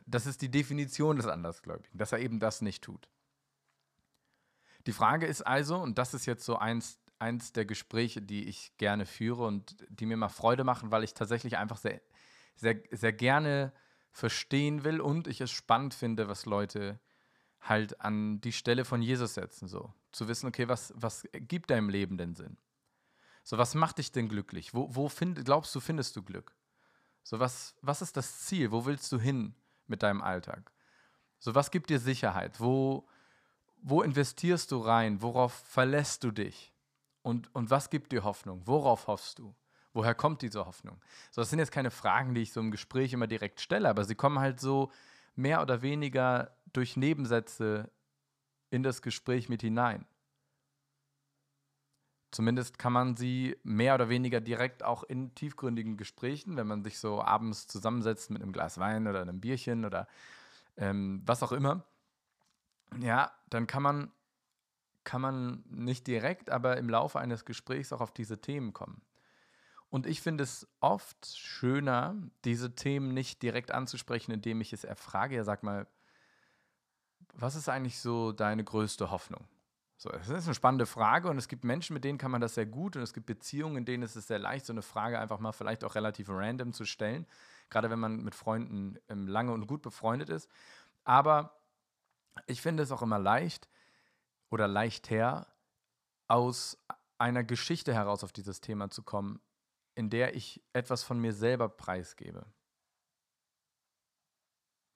das 0.06 0.26
ist 0.26 0.42
die 0.42 0.50
Definition 0.50 1.16
des 1.16 1.26
Andersgläubigen, 1.26 1.96
dass 1.96 2.12
er 2.12 2.20
eben 2.20 2.40
das 2.40 2.62
nicht 2.62 2.82
tut. 2.82 3.08
Die 4.86 4.92
Frage 4.92 5.26
ist 5.26 5.42
also, 5.42 5.76
und 5.76 5.98
das 5.98 6.14
ist 6.14 6.26
jetzt 6.26 6.44
so 6.44 6.56
eins, 6.56 6.98
eins 7.18 7.52
der 7.52 7.64
Gespräche, 7.64 8.22
die 8.22 8.48
ich 8.48 8.76
gerne 8.76 9.06
führe 9.06 9.44
und 9.46 9.76
die 9.88 10.06
mir 10.06 10.16
mal 10.16 10.28
Freude 10.28 10.64
machen, 10.64 10.90
weil 10.90 11.04
ich 11.04 11.14
tatsächlich 11.14 11.56
einfach 11.56 11.76
sehr, 11.76 12.00
sehr, 12.56 12.80
sehr 12.90 13.12
gerne 13.12 13.72
verstehen 14.10 14.84
will 14.84 15.00
und 15.00 15.26
ich 15.26 15.40
es 15.40 15.50
spannend 15.50 15.94
finde, 15.94 16.28
was 16.28 16.46
Leute 16.46 17.00
halt 17.60 18.00
an 18.00 18.40
die 18.40 18.52
Stelle 18.52 18.84
von 18.84 19.02
Jesus 19.02 19.34
setzen, 19.34 19.68
so. 19.68 19.92
Zu 20.12 20.28
wissen, 20.28 20.46
okay, 20.46 20.68
was, 20.68 20.92
was 20.96 21.26
gibt 21.32 21.70
deinem 21.70 21.88
Leben 21.88 22.16
denn 22.16 22.34
Sinn? 22.34 22.56
So, 23.42 23.58
was 23.58 23.74
macht 23.74 23.98
dich 23.98 24.12
denn 24.12 24.28
glücklich? 24.28 24.74
Wo, 24.74 24.94
wo 24.94 25.08
find, 25.08 25.44
glaubst 25.44 25.74
du, 25.74 25.80
findest 25.80 26.14
du 26.16 26.22
Glück? 26.22 26.54
So, 27.22 27.40
was, 27.40 27.74
was 27.82 28.02
ist 28.02 28.16
das 28.16 28.40
Ziel? 28.40 28.70
Wo 28.70 28.86
willst 28.86 29.10
du 29.10 29.18
hin 29.18 29.54
mit 29.86 30.02
deinem 30.02 30.22
Alltag? 30.22 30.70
So, 31.38 31.54
was 31.54 31.70
gibt 31.70 31.90
dir 31.90 31.98
Sicherheit? 31.98 32.60
Wo, 32.60 33.08
wo 33.82 34.02
investierst 34.02 34.70
du 34.70 34.78
rein? 34.78 35.20
Worauf 35.20 35.52
verlässt 35.52 36.24
du 36.24 36.30
dich? 36.30 36.73
Und, 37.24 37.52
und 37.54 37.70
was 37.70 37.88
gibt 37.88 38.12
dir 38.12 38.22
Hoffnung? 38.22 38.60
Worauf 38.66 39.06
hoffst 39.06 39.38
du? 39.38 39.54
Woher 39.94 40.14
kommt 40.14 40.42
diese 40.42 40.66
Hoffnung? 40.66 41.00
So, 41.30 41.40
das 41.40 41.48
sind 41.48 41.58
jetzt 41.58 41.72
keine 41.72 41.90
Fragen, 41.90 42.34
die 42.34 42.42
ich 42.42 42.52
so 42.52 42.60
im 42.60 42.70
Gespräch 42.70 43.14
immer 43.14 43.26
direkt 43.26 43.60
stelle, 43.62 43.88
aber 43.88 44.04
sie 44.04 44.14
kommen 44.14 44.40
halt 44.40 44.60
so 44.60 44.92
mehr 45.34 45.62
oder 45.62 45.80
weniger 45.80 46.54
durch 46.74 46.98
Nebensätze 46.98 47.90
in 48.68 48.82
das 48.82 49.00
Gespräch 49.00 49.48
mit 49.48 49.62
hinein. 49.62 50.04
Zumindest 52.30 52.78
kann 52.78 52.92
man 52.92 53.16
sie 53.16 53.56
mehr 53.62 53.94
oder 53.94 54.10
weniger 54.10 54.42
direkt 54.42 54.82
auch 54.82 55.02
in 55.02 55.34
tiefgründigen 55.34 55.96
Gesprächen, 55.96 56.58
wenn 56.58 56.66
man 56.66 56.84
sich 56.84 56.98
so 56.98 57.22
abends 57.22 57.68
zusammensetzt 57.68 58.30
mit 58.30 58.42
einem 58.42 58.52
Glas 58.52 58.76
Wein 58.76 59.06
oder 59.06 59.22
einem 59.22 59.40
Bierchen 59.40 59.86
oder 59.86 60.08
ähm, 60.76 61.22
was 61.24 61.42
auch 61.42 61.52
immer, 61.52 61.84
ja, 63.00 63.32
dann 63.48 63.66
kann 63.66 63.82
man, 63.82 64.12
kann 65.04 65.20
man 65.20 65.64
nicht 65.68 66.06
direkt, 66.06 66.50
aber 66.50 66.76
im 66.76 66.88
Laufe 66.88 67.18
eines 67.18 67.44
Gesprächs 67.44 67.92
auch 67.92 68.00
auf 68.00 68.12
diese 68.12 68.40
Themen 68.40 68.72
kommen. 68.72 69.02
Und 69.90 70.06
ich 70.06 70.20
finde 70.20 70.42
es 70.42 70.66
oft 70.80 71.26
schöner, 71.26 72.16
diese 72.44 72.74
Themen 72.74 73.14
nicht 73.14 73.42
direkt 73.42 73.70
anzusprechen, 73.70 74.32
indem 74.32 74.60
ich 74.60 74.72
es 74.72 74.82
erfrage. 74.82 75.36
Ja, 75.36 75.44
sag 75.44 75.62
mal, 75.62 75.86
was 77.34 77.54
ist 77.54 77.68
eigentlich 77.68 78.00
so 78.00 78.32
deine 78.32 78.64
größte 78.64 79.10
Hoffnung? 79.10 79.46
So, 79.96 80.10
das 80.10 80.28
ist 80.28 80.46
eine 80.46 80.54
spannende 80.54 80.86
Frage 80.86 81.28
und 81.28 81.38
es 81.38 81.48
gibt 81.48 81.64
Menschen, 81.64 81.94
mit 81.94 82.04
denen 82.04 82.18
kann 82.18 82.30
man 82.30 82.40
das 82.40 82.54
sehr 82.54 82.66
gut 82.66 82.96
und 82.96 83.02
es 83.02 83.14
gibt 83.14 83.26
Beziehungen, 83.26 83.76
in 83.76 83.84
denen 83.84 84.02
ist 84.02 84.16
es 84.16 84.26
sehr 84.26 84.40
leicht, 84.40 84.66
so 84.66 84.72
eine 84.72 84.82
Frage 84.82 85.18
einfach 85.18 85.38
mal 85.38 85.52
vielleicht 85.52 85.84
auch 85.84 85.94
relativ 85.94 86.28
random 86.28 86.72
zu 86.72 86.84
stellen, 86.84 87.26
gerade 87.70 87.88
wenn 87.88 88.00
man 88.00 88.22
mit 88.22 88.34
Freunden 88.34 88.98
ähm, 89.08 89.28
lange 89.28 89.52
und 89.52 89.66
gut 89.66 89.82
befreundet 89.82 90.28
ist. 90.28 90.50
Aber 91.04 91.60
ich 92.46 92.60
finde 92.60 92.82
es 92.82 92.90
auch 92.90 93.02
immer 93.02 93.18
leicht 93.18 93.68
oder 94.54 94.68
leichter, 94.68 95.46
aus 96.28 96.78
einer 97.18 97.44
Geschichte 97.44 97.92
heraus 97.92 98.24
auf 98.24 98.32
dieses 98.32 98.60
Thema 98.60 98.88
zu 98.88 99.02
kommen, 99.02 99.40
in 99.94 100.08
der 100.08 100.34
ich 100.34 100.62
etwas 100.72 101.02
von 101.02 101.18
mir 101.20 101.32
selber 101.32 101.68
preisgebe. 101.68 102.46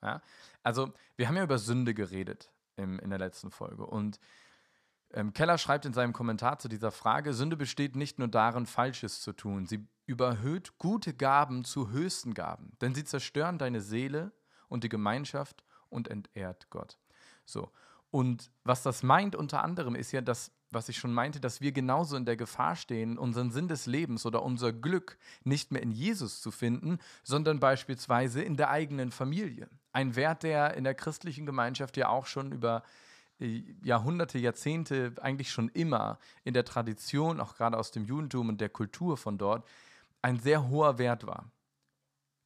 Ja? 0.02 0.22
Also, 0.62 0.92
wir 1.16 1.28
haben 1.28 1.36
ja 1.36 1.44
über 1.44 1.58
Sünde 1.58 1.92
geredet 1.92 2.50
im, 2.76 2.98
in 2.98 3.10
der 3.10 3.18
letzten 3.18 3.50
Folge 3.50 3.84
und 3.84 4.18
Ähm, 5.10 5.32
Keller 5.32 5.56
schreibt 5.56 5.86
in 5.86 5.94
seinem 5.94 6.12
Kommentar 6.12 6.58
zu 6.58 6.68
dieser 6.68 6.90
Frage, 6.90 7.32
Sünde 7.32 7.56
besteht 7.56 7.96
nicht 7.96 8.18
nur 8.18 8.28
darin, 8.28 8.66
Falsches 8.66 9.22
zu 9.22 9.32
tun, 9.32 9.66
sie 9.66 9.88
überhöht 10.04 10.76
gute 10.76 11.14
Gaben 11.14 11.64
zu 11.64 11.88
höchsten 11.88 12.34
Gaben, 12.34 12.76
denn 12.82 12.94
sie 12.94 13.04
zerstören 13.04 13.56
deine 13.56 13.80
Seele 13.80 14.32
und 14.68 14.84
die 14.84 14.90
Gemeinschaft 14.90 15.64
und 15.88 16.08
entehrt 16.08 16.68
Gott. 16.68 16.98
So, 17.46 17.72
und 18.10 18.50
was 18.64 18.82
das 18.82 19.02
meint 19.02 19.36
unter 19.36 19.62
anderem 19.62 19.94
ist 19.94 20.12
ja, 20.12 20.20
dass, 20.20 20.50
was 20.70 20.88
ich 20.88 20.96
schon 20.96 21.12
meinte, 21.12 21.40
dass 21.40 21.60
wir 21.60 21.72
genauso 21.72 22.16
in 22.16 22.24
der 22.24 22.36
Gefahr 22.36 22.74
stehen, 22.74 23.18
unseren 23.18 23.50
Sinn 23.50 23.68
des 23.68 23.86
Lebens 23.86 24.24
oder 24.24 24.42
unser 24.42 24.72
Glück 24.72 25.18
nicht 25.44 25.72
mehr 25.72 25.82
in 25.82 25.90
Jesus 25.90 26.40
zu 26.40 26.50
finden, 26.50 26.98
sondern 27.22 27.60
beispielsweise 27.60 28.42
in 28.42 28.56
der 28.56 28.70
eigenen 28.70 29.12
Familie. 29.12 29.68
Ein 29.92 30.16
Wert, 30.16 30.42
der 30.42 30.74
in 30.74 30.84
der 30.84 30.94
christlichen 30.94 31.44
Gemeinschaft 31.44 31.96
ja 31.96 32.08
auch 32.08 32.26
schon 32.26 32.52
über 32.52 32.82
äh, 33.40 33.62
Jahrhunderte, 33.82 34.38
Jahrzehnte, 34.38 35.14
eigentlich 35.20 35.50
schon 35.50 35.68
immer 35.68 36.18
in 36.44 36.54
der 36.54 36.64
Tradition, 36.64 37.40
auch 37.40 37.56
gerade 37.56 37.76
aus 37.76 37.90
dem 37.90 38.04
Judentum 38.04 38.48
und 38.48 38.60
der 38.60 38.70
Kultur 38.70 39.18
von 39.18 39.36
dort, 39.36 39.66
ein 40.22 40.38
sehr 40.38 40.68
hoher 40.68 40.98
Wert 40.98 41.26
war. 41.26 41.50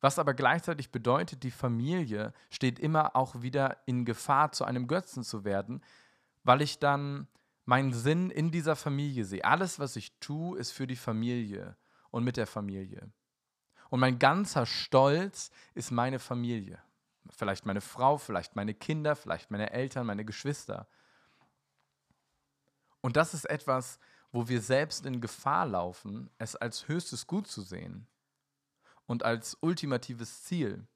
Was 0.03 0.19
aber 0.19 0.35
gleichzeitig 0.35 0.91
bedeutet, 0.91 1.45
die 1.45 1.53
Familie 1.53 2.35
steht 2.51 2.81
immer 2.81 3.15
auch 3.15 3.41
wieder 3.41 3.79
in 3.87 4.05
Gefahr, 4.05 4.51
zu 4.51 4.65
einem 4.65 4.89
Götzen 4.89 5.23
zu 5.23 5.45
werden, 5.45 5.81
weil 6.43 6.61
ich 6.61 6.81
dann 6.81 7.29
meinen 7.67 7.93
Sinn 7.93 8.29
in 8.29 8.51
dieser 8.51 8.75
Familie 8.75 9.25
sehe. 9.25 9.45
Alles, 9.45 9.79
was 9.79 9.95
ich 9.95 10.19
tue, 10.19 10.59
ist 10.59 10.73
für 10.73 10.89
die 10.89 10.97
Familie 10.97 11.77
und 12.11 12.25
mit 12.25 12.37
der 12.37 12.49
Familie. 12.49 13.13
Und 13.91 14.01
mein 14.01 14.19
ganzer 14.19 14.67
Stolz 14.67 15.53
ist 15.73 15.93
meine 15.93 16.19
Familie. 16.19 16.83
Vielleicht 17.31 17.65
meine 17.65 17.81
Frau, 17.81 18.19
vielleicht 18.19 18.57
meine 18.57 18.75
Kinder, 18.75 19.15
vielleicht 19.15 19.53
meine 19.53 19.71
Eltern, 19.71 20.07
meine 20.07 20.25
Geschwister. 20.25 20.89
Und 23.03 23.17
das 23.17 23.35
ist 23.35 23.45
etwas, 23.45 24.01
wo 24.33 24.49
wir 24.49 24.63
selbst 24.63 25.07
in 25.07 25.21
Gefahr 25.21 25.65
laufen, 25.65 26.29
es 26.39 26.57
als 26.57 26.89
höchstes 26.89 27.29
Gut 27.29 27.47
zu 27.47 27.63
sehen 27.63 28.09
und 29.07 29.25
als 29.25 29.57
ultimatives 29.61 30.45
Ziel. 30.45 30.87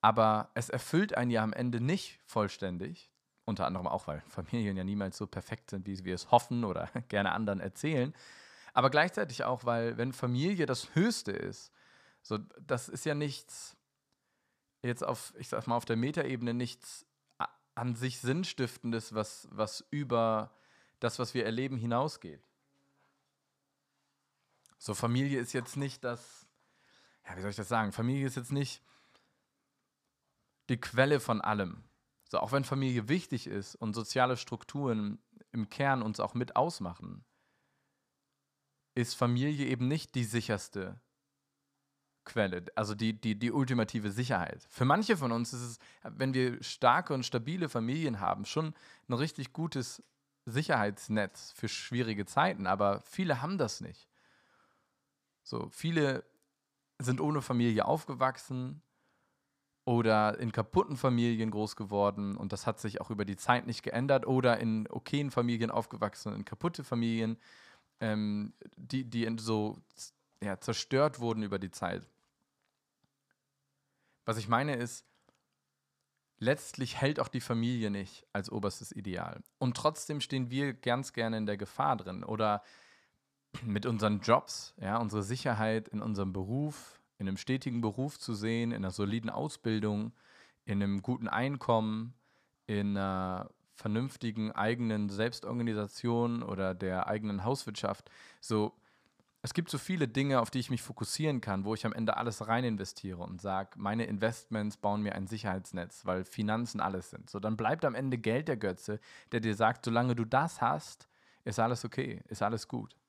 Aber 0.00 0.50
es 0.54 0.70
erfüllt 0.70 1.14
einen 1.14 1.30
ja 1.30 1.42
am 1.42 1.52
Ende 1.52 1.80
nicht 1.80 2.20
vollständig, 2.24 3.10
unter 3.44 3.66
anderem 3.66 3.86
auch, 3.86 4.06
weil 4.06 4.22
Familien 4.28 4.76
ja 4.76 4.84
niemals 4.84 5.16
so 5.16 5.26
perfekt 5.26 5.70
sind, 5.70 5.86
wie 5.86 6.04
wir 6.04 6.14
es 6.14 6.30
hoffen 6.30 6.64
oder 6.64 6.88
gerne 7.08 7.32
anderen 7.32 7.60
erzählen, 7.60 8.14
aber 8.72 8.90
gleichzeitig 8.90 9.44
auch, 9.44 9.64
weil 9.64 9.96
wenn 9.96 10.12
Familie 10.12 10.66
das 10.66 10.94
Höchste 10.94 11.32
ist, 11.32 11.72
so 12.22 12.38
das 12.60 12.88
ist 12.88 13.04
ja 13.04 13.14
nichts 13.14 13.76
jetzt 14.82 15.04
auf, 15.04 15.34
ich 15.38 15.48
sag 15.48 15.66
mal, 15.66 15.76
auf 15.76 15.84
der 15.84 15.96
Metaebene 15.96 16.54
nichts 16.54 17.06
an 17.74 17.94
sich 17.96 18.20
Sinnstiftendes, 18.20 19.14
was, 19.14 19.48
was 19.50 19.84
über 19.90 20.50
das, 21.00 21.18
was 21.18 21.34
wir 21.34 21.44
erleben, 21.44 21.76
hinausgeht. 21.76 22.42
So, 24.78 24.94
Familie 24.94 25.40
ist 25.40 25.52
jetzt 25.52 25.76
nicht 25.76 26.04
das, 26.04 26.46
ja, 27.26 27.36
wie 27.36 27.40
soll 27.40 27.50
ich 27.50 27.56
das 27.56 27.68
sagen? 27.68 27.92
Familie 27.92 28.26
ist 28.26 28.36
jetzt 28.36 28.52
nicht 28.52 28.82
die 30.68 30.80
Quelle 30.80 31.20
von 31.20 31.40
allem. 31.40 31.84
So, 32.30 32.38
auch 32.38 32.52
wenn 32.52 32.64
Familie 32.64 33.08
wichtig 33.08 33.46
ist 33.48 33.74
und 33.74 33.94
soziale 33.94 34.36
Strukturen 34.36 35.18
im 35.50 35.68
Kern 35.68 36.02
uns 36.02 36.20
auch 36.20 36.34
mit 36.34 36.54
ausmachen, 36.54 37.24
ist 38.94 39.14
Familie 39.14 39.66
eben 39.66 39.88
nicht 39.88 40.14
die 40.14 40.24
sicherste 40.24 41.00
Quelle, 42.24 42.66
also 42.76 42.94
die, 42.94 43.18
die, 43.18 43.36
die 43.36 43.50
ultimative 43.50 44.12
Sicherheit. 44.12 44.66
Für 44.70 44.84
manche 44.84 45.16
von 45.16 45.32
uns 45.32 45.52
ist 45.52 45.62
es, 45.62 45.78
wenn 46.02 46.34
wir 46.34 46.62
starke 46.62 47.14
und 47.14 47.24
stabile 47.24 47.68
Familien 47.68 48.20
haben, 48.20 48.44
schon 48.44 48.74
ein 49.08 49.14
richtig 49.14 49.52
gutes 49.52 50.02
Sicherheitsnetz 50.44 51.52
für 51.52 51.68
schwierige 51.68 52.26
Zeiten, 52.26 52.66
aber 52.66 53.00
viele 53.00 53.42
haben 53.42 53.58
das 53.58 53.80
nicht. 53.80 54.08
So, 55.42 55.68
viele 55.70 56.24
sind 57.00 57.20
ohne 57.20 57.42
Familie 57.42 57.84
aufgewachsen 57.84 58.82
oder 59.84 60.38
in 60.38 60.52
kaputten 60.52 60.96
Familien 60.96 61.50
groß 61.50 61.76
geworden 61.76 62.36
und 62.36 62.52
das 62.52 62.66
hat 62.66 62.78
sich 62.78 63.00
auch 63.00 63.10
über 63.10 63.24
die 63.24 63.36
Zeit 63.36 63.66
nicht 63.66 63.82
geändert 63.82 64.26
oder 64.26 64.58
in 64.58 64.86
okayen 64.88 65.30
Familien 65.30 65.70
aufgewachsen, 65.70 66.34
in 66.34 66.44
kaputte 66.44 66.84
Familien, 66.84 67.38
ähm, 68.00 68.52
die, 68.76 69.04
die 69.04 69.28
so 69.38 69.78
ja, 70.42 70.60
zerstört 70.60 71.20
wurden 71.20 71.42
über 71.42 71.58
die 71.58 71.70
Zeit. 71.70 72.06
Was 74.24 74.36
ich 74.36 74.48
meine 74.48 74.76
ist, 74.76 75.04
letztlich 76.38 77.00
hält 77.00 77.20
auch 77.20 77.28
die 77.28 77.40
Familie 77.40 77.90
nicht 77.90 78.26
als 78.32 78.50
oberstes 78.50 78.92
Ideal. 78.92 79.42
Und 79.58 79.76
trotzdem 79.76 80.20
stehen 80.20 80.50
wir 80.50 80.72
ganz 80.72 81.12
gerne 81.12 81.36
in 81.36 81.46
der 81.46 81.56
Gefahr 81.56 81.96
drin. 81.96 82.24
Oder 82.24 82.62
mit 83.64 83.86
unseren 83.86 84.20
Jobs, 84.20 84.74
ja, 84.80 84.98
unsere 84.98 85.22
Sicherheit 85.22 85.88
in 85.88 86.00
unserem 86.00 86.32
Beruf, 86.32 87.00
in 87.18 87.28
einem 87.28 87.36
stetigen 87.36 87.80
Beruf 87.80 88.18
zu 88.18 88.34
sehen, 88.34 88.70
in 88.70 88.78
einer 88.78 88.90
soliden 88.90 89.30
Ausbildung, 89.30 90.12
in 90.64 90.82
einem 90.82 91.02
guten 91.02 91.28
Einkommen, 91.28 92.14
in 92.66 92.96
einer 92.96 93.50
vernünftigen 93.74 94.52
eigenen 94.52 95.08
Selbstorganisation 95.08 96.42
oder 96.42 96.74
der 96.74 97.06
eigenen 97.08 97.44
Hauswirtschaft. 97.44 98.10
So, 98.40 98.74
es 99.42 99.54
gibt 99.54 99.70
so 99.70 99.78
viele 99.78 100.06
Dinge, 100.06 100.40
auf 100.40 100.50
die 100.50 100.58
ich 100.58 100.70
mich 100.70 100.82
fokussieren 100.82 101.40
kann, 101.40 101.64
wo 101.64 101.74
ich 101.74 101.86
am 101.86 101.94
Ende 101.94 102.18
alles 102.18 102.46
rein 102.46 102.64
investiere 102.64 103.22
und 103.22 103.40
sage, 103.40 103.70
meine 103.76 104.04
Investments 104.04 104.76
bauen 104.76 105.02
mir 105.02 105.14
ein 105.14 105.26
Sicherheitsnetz, 105.26 106.04
weil 106.04 106.24
Finanzen 106.24 106.80
alles 106.80 107.10
sind. 107.10 107.30
So, 107.30 107.40
dann 107.40 107.56
bleibt 107.56 107.84
am 107.86 107.94
Ende 107.94 108.18
Geld 108.18 108.48
der 108.48 108.58
Götze, 108.58 109.00
der 109.32 109.40
dir 109.40 109.54
sagt, 109.54 109.86
solange 109.86 110.14
du 110.14 110.26
das 110.26 110.60
hast, 110.60 111.08
ist 111.44 111.58
alles 111.58 111.86
okay, 111.86 112.22
ist 112.28 112.42
alles 112.42 112.68
gut. 112.68 112.99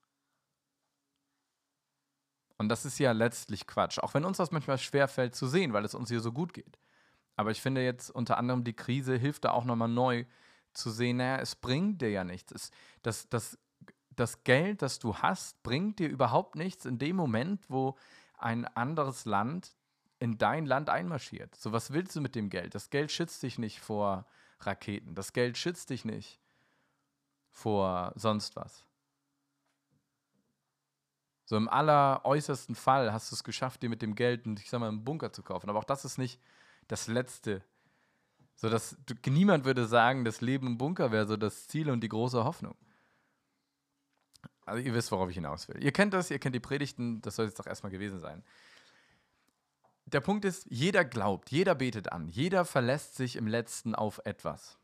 Und 2.62 2.68
das 2.68 2.84
ist 2.84 2.98
ja 2.98 3.12
letztlich 3.12 3.66
Quatsch, 3.66 3.98
auch 3.98 4.14
wenn 4.14 4.24
uns 4.24 4.38
das 4.38 4.50
manchmal 4.50 4.78
schwerfällt 4.78 5.34
zu 5.34 5.46
sehen, 5.46 5.72
weil 5.72 5.84
es 5.84 5.94
uns 5.94 6.08
hier 6.08 6.20
so 6.20 6.32
gut 6.32 6.54
geht. 6.54 6.78
Aber 7.36 7.50
ich 7.50 7.60
finde 7.60 7.82
jetzt 7.82 8.10
unter 8.10 8.38
anderem 8.38 8.64
die 8.64 8.72
Krise 8.72 9.16
hilft 9.16 9.44
da 9.44 9.50
auch 9.50 9.64
nochmal 9.64 9.88
neu 9.88 10.24
zu 10.72 10.90
sehen, 10.90 11.18
naja, 11.18 11.38
es 11.38 11.54
bringt 11.56 12.00
dir 12.00 12.10
ja 12.10 12.24
nichts. 12.24 12.52
Es, 12.52 12.70
das, 13.02 13.28
das 13.28 13.58
das 14.16 14.44
Geld, 14.44 14.82
das 14.82 14.98
du 14.98 15.16
hast, 15.16 15.62
bringt 15.62 15.98
dir 15.98 16.08
überhaupt 16.08 16.54
nichts 16.54 16.84
in 16.84 16.98
dem 16.98 17.16
Moment, 17.16 17.64
wo 17.68 17.96
ein 18.38 18.66
anderes 18.66 19.24
Land 19.24 19.74
in 20.18 20.38
dein 20.38 20.66
Land 20.66 20.88
einmarschiert. 20.88 21.54
So, 21.56 21.72
was 21.72 21.92
willst 21.92 22.14
du 22.14 22.20
mit 22.20 22.34
dem 22.34 22.50
Geld? 22.50 22.74
Das 22.74 22.90
Geld 22.90 23.10
schützt 23.10 23.42
dich 23.42 23.58
nicht 23.58 23.80
vor 23.80 24.26
Raketen. 24.60 25.14
Das 25.14 25.32
Geld 25.32 25.58
schützt 25.58 25.90
dich 25.90 26.04
nicht 26.04 26.40
vor 27.50 28.12
sonst 28.14 28.54
was. 28.56 28.86
So 31.52 31.58
im 31.58 31.68
alleräußersten 31.68 32.74
Fall 32.74 33.12
hast 33.12 33.30
du 33.30 33.34
es 33.34 33.44
geschafft, 33.44 33.82
dir 33.82 33.90
mit 33.90 34.00
dem 34.00 34.14
Geld, 34.14 34.46
ich 34.58 34.70
sag 34.70 34.80
mal, 34.80 34.88
einen 34.88 35.04
Bunker 35.04 35.34
zu 35.34 35.42
kaufen. 35.42 35.68
Aber 35.68 35.80
auch 35.80 35.84
das 35.84 36.06
ist 36.06 36.16
nicht 36.16 36.40
das 36.88 37.08
Letzte. 37.08 37.62
So 38.56 38.70
dass 38.70 38.96
niemand 39.26 39.66
würde 39.66 39.86
sagen, 39.86 40.24
das 40.24 40.40
Leben 40.40 40.66
im 40.66 40.78
Bunker 40.78 41.12
wäre 41.12 41.26
so 41.26 41.36
das 41.36 41.68
Ziel 41.68 41.90
und 41.90 42.00
die 42.00 42.08
große 42.08 42.42
Hoffnung. 42.42 42.74
Also 44.64 44.82
ihr 44.82 44.94
wisst, 44.94 45.12
worauf 45.12 45.28
ich 45.28 45.34
hinaus 45.34 45.68
will. 45.68 45.84
Ihr 45.84 45.92
kennt 45.92 46.14
das, 46.14 46.30
ihr 46.30 46.38
kennt 46.38 46.54
die 46.54 46.60
Predigten, 46.60 47.20
das 47.20 47.36
soll 47.36 47.44
jetzt 47.44 47.58
doch 47.58 47.66
erstmal 47.66 47.92
gewesen 47.92 48.18
sein. 48.18 48.42
Der 50.06 50.20
Punkt 50.20 50.46
ist, 50.46 50.66
jeder 50.70 51.04
glaubt, 51.04 51.50
jeder 51.50 51.74
betet 51.74 52.12
an, 52.12 52.28
jeder 52.28 52.64
verlässt 52.64 53.16
sich 53.16 53.36
im 53.36 53.46
letzten 53.46 53.94
auf 53.94 54.22
etwas. 54.24 54.78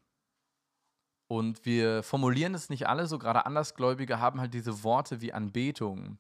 Und 1.29 1.65
wir 1.65 2.03
formulieren 2.03 2.53
es 2.53 2.69
nicht 2.69 2.89
alle 2.89 3.07
so, 3.07 3.19
gerade 3.19 3.47
Andersgläubige 3.47 4.21
haben 4.21 4.39
halt 4.39 4.53
diese 4.53 4.83
Worte 4.85 5.23
wie 5.23 5.33
Anbetung 5.33 6.19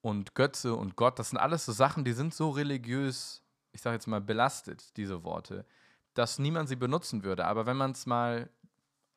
und 0.00 0.34
Götze 0.34 0.74
und 0.74 0.96
Gott. 0.96 1.18
Das 1.18 1.30
sind 1.30 1.38
alles 1.38 1.64
so 1.64 1.72
Sachen, 1.72 2.04
die 2.04 2.12
sind 2.12 2.34
so 2.34 2.50
religiös, 2.50 3.42
ich 3.72 3.82
sage 3.82 3.94
jetzt 3.94 4.06
mal 4.06 4.20
belastet, 4.20 4.96
diese 4.96 5.24
Worte, 5.24 5.66
dass 6.14 6.38
niemand 6.38 6.68
sie 6.68 6.76
benutzen 6.76 7.22
würde. 7.22 7.46
Aber 7.46 7.66
wenn 7.66 7.76
man 7.76 7.92
es 7.92 8.06
mal 8.06 8.50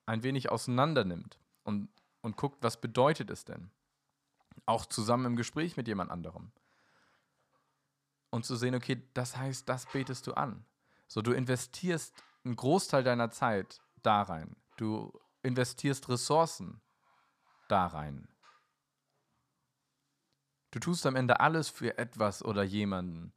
ein 0.06 0.24
wenig 0.24 0.52
auseinander 0.52 1.06
nimmt 1.06 1.40
und 1.64 1.90
und 2.24 2.38
guckt, 2.38 2.64
was 2.64 2.82
bedeutet 2.82 3.30
es 3.30 3.46
denn? 3.46 3.70
Auch 4.66 4.86
zusammen 4.88 5.26
im 5.26 5.36
Gespräch 5.36 5.78
mit 5.78 5.88
jemand 5.88 6.10
anderem. 6.10 6.52
Und 8.32 8.46
zu 8.46 8.56
sehen, 8.56 8.74
okay, 8.74 9.04
das 9.14 9.38
heißt, 9.38 9.70
das 9.70 9.86
betest 9.86 10.26
du 10.26 10.34
an. 10.34 10.66
So, 11.08 11.22
du 11.22 11.34
investierst 11.34 12.16
einen 12.44 12.56
Großteil 12.56 13.04
deiner 13.04 13.30
Zeit 13.30 13.82
da 14.02 14.24
rein. 14.24 14.56
Du 14.78 15.12
investierst 15.44 16.10
Ressourcen 16.10 16.82
da 17.68 17.88
rein. 17.88 18.28
Du 20.74 20.80
tust 20.80 21.06
am 21.06 21.16
Ende 21.16 21.40
alles 21.40 21.70
für 21.70 22.00
etwas 22.00 22.44
oder 22.44 22.64
jemanden. 22.64 23.32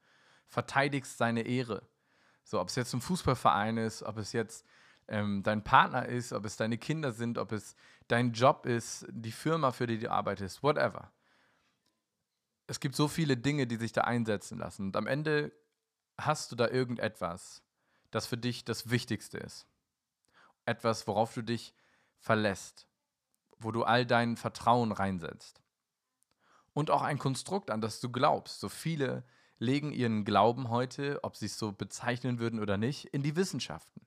Verteidigst 0.46 1.18
seine 1.18 1.42
Ehre. 1.42 1.86
So, 2.44 2.58
ob 2.58 2.68
es 2.68 2.76
jetzt 2.76 2.94
ein 2.94 3.02
Fußballverein 3.02 3.76
ist, 3.76 4.02
ob 4.02 4.16
es 4.16 4.32
jetzt 4.32 4.64
ähm, 5.06 5.42
dein 5.42 5.62
Partner 5.62 6.06
ist, 6.06 6.32
ob 6.32 6.46
es 6.46 6.56
deine 6.56 6.78
Kinder 6.78 7.12
sind, 7.12 7.36
ob 7.36 7.52
es 7.52 7.76
dein 8.08 8.32
Job 8.32 8.64
ist, 8.64 9.04
die 9.10 9.32
Firma, 9.32 9.70
für 9.72 9.86
die 9.86 9.98
du 9.98 10.10
arbeitest, 10.10 10.62
whatever. 10.62 11.12
Es 12.68 12.80
gibt 12.80 12.96
so 12.96 13.06
viele 13.06 13.36
Dinge, 13.36 13.66
die 13.66 13.76
sich 13.76 13.92
da 13.92 14.00
einsetzen 14.00 14.56
lassen. 14.56 14.86
Und 14.86 14.96
am 14.96 15.06
Ende 15.06 15.52
hast 16.16 16.52
du 16.52 16.56
da 16.56 16.68
irgendetwas, 16.68 17.62
das 18.12 18.26
für 18.26 18.38
dich 18.38 18.64
das 18.64 18.88
Wichtigste 18.88 19.36
ist. 19.36 19.66
Etwas, 20.64 21.06
worauf 21.06 21.34
du 21.34 21.42
dich 21.42 21.74
verlässt, 22.18 22.88
wo 23.58 23.72
du 23.72 23.84
all 23.84 24.06
dein 24.06 24.38
Vertrauen 24.38 24.92
reinsetzt. 24.92 25.60
Und 26.76 26.90
auch 26.90 27.00
ein 27.00 27.18
Konstrukt, 27.18 27.70
an 27.70 27.80
das 27.80 28.00
du 28.00 28.12
glaubst. 28.12 28.60
So 28.60 28.68
viele 28.68 29.24
legen 29.58 29.92
ihren 29.92 30.26
Glauben 30.26 30.68
heute, 30.68 31.24
ob 31.24 31.34
sie 31.34 31.46
es 31.46 31.58
so 31.58 31.72
bezeichnen 31.72 32.38
würden 32.38 32.60
oder 32.60 32.76
nicht, 32.76 33.06
in 33.14 33.22
die 33.22 33.34
Wissenschaften 33.34 34.02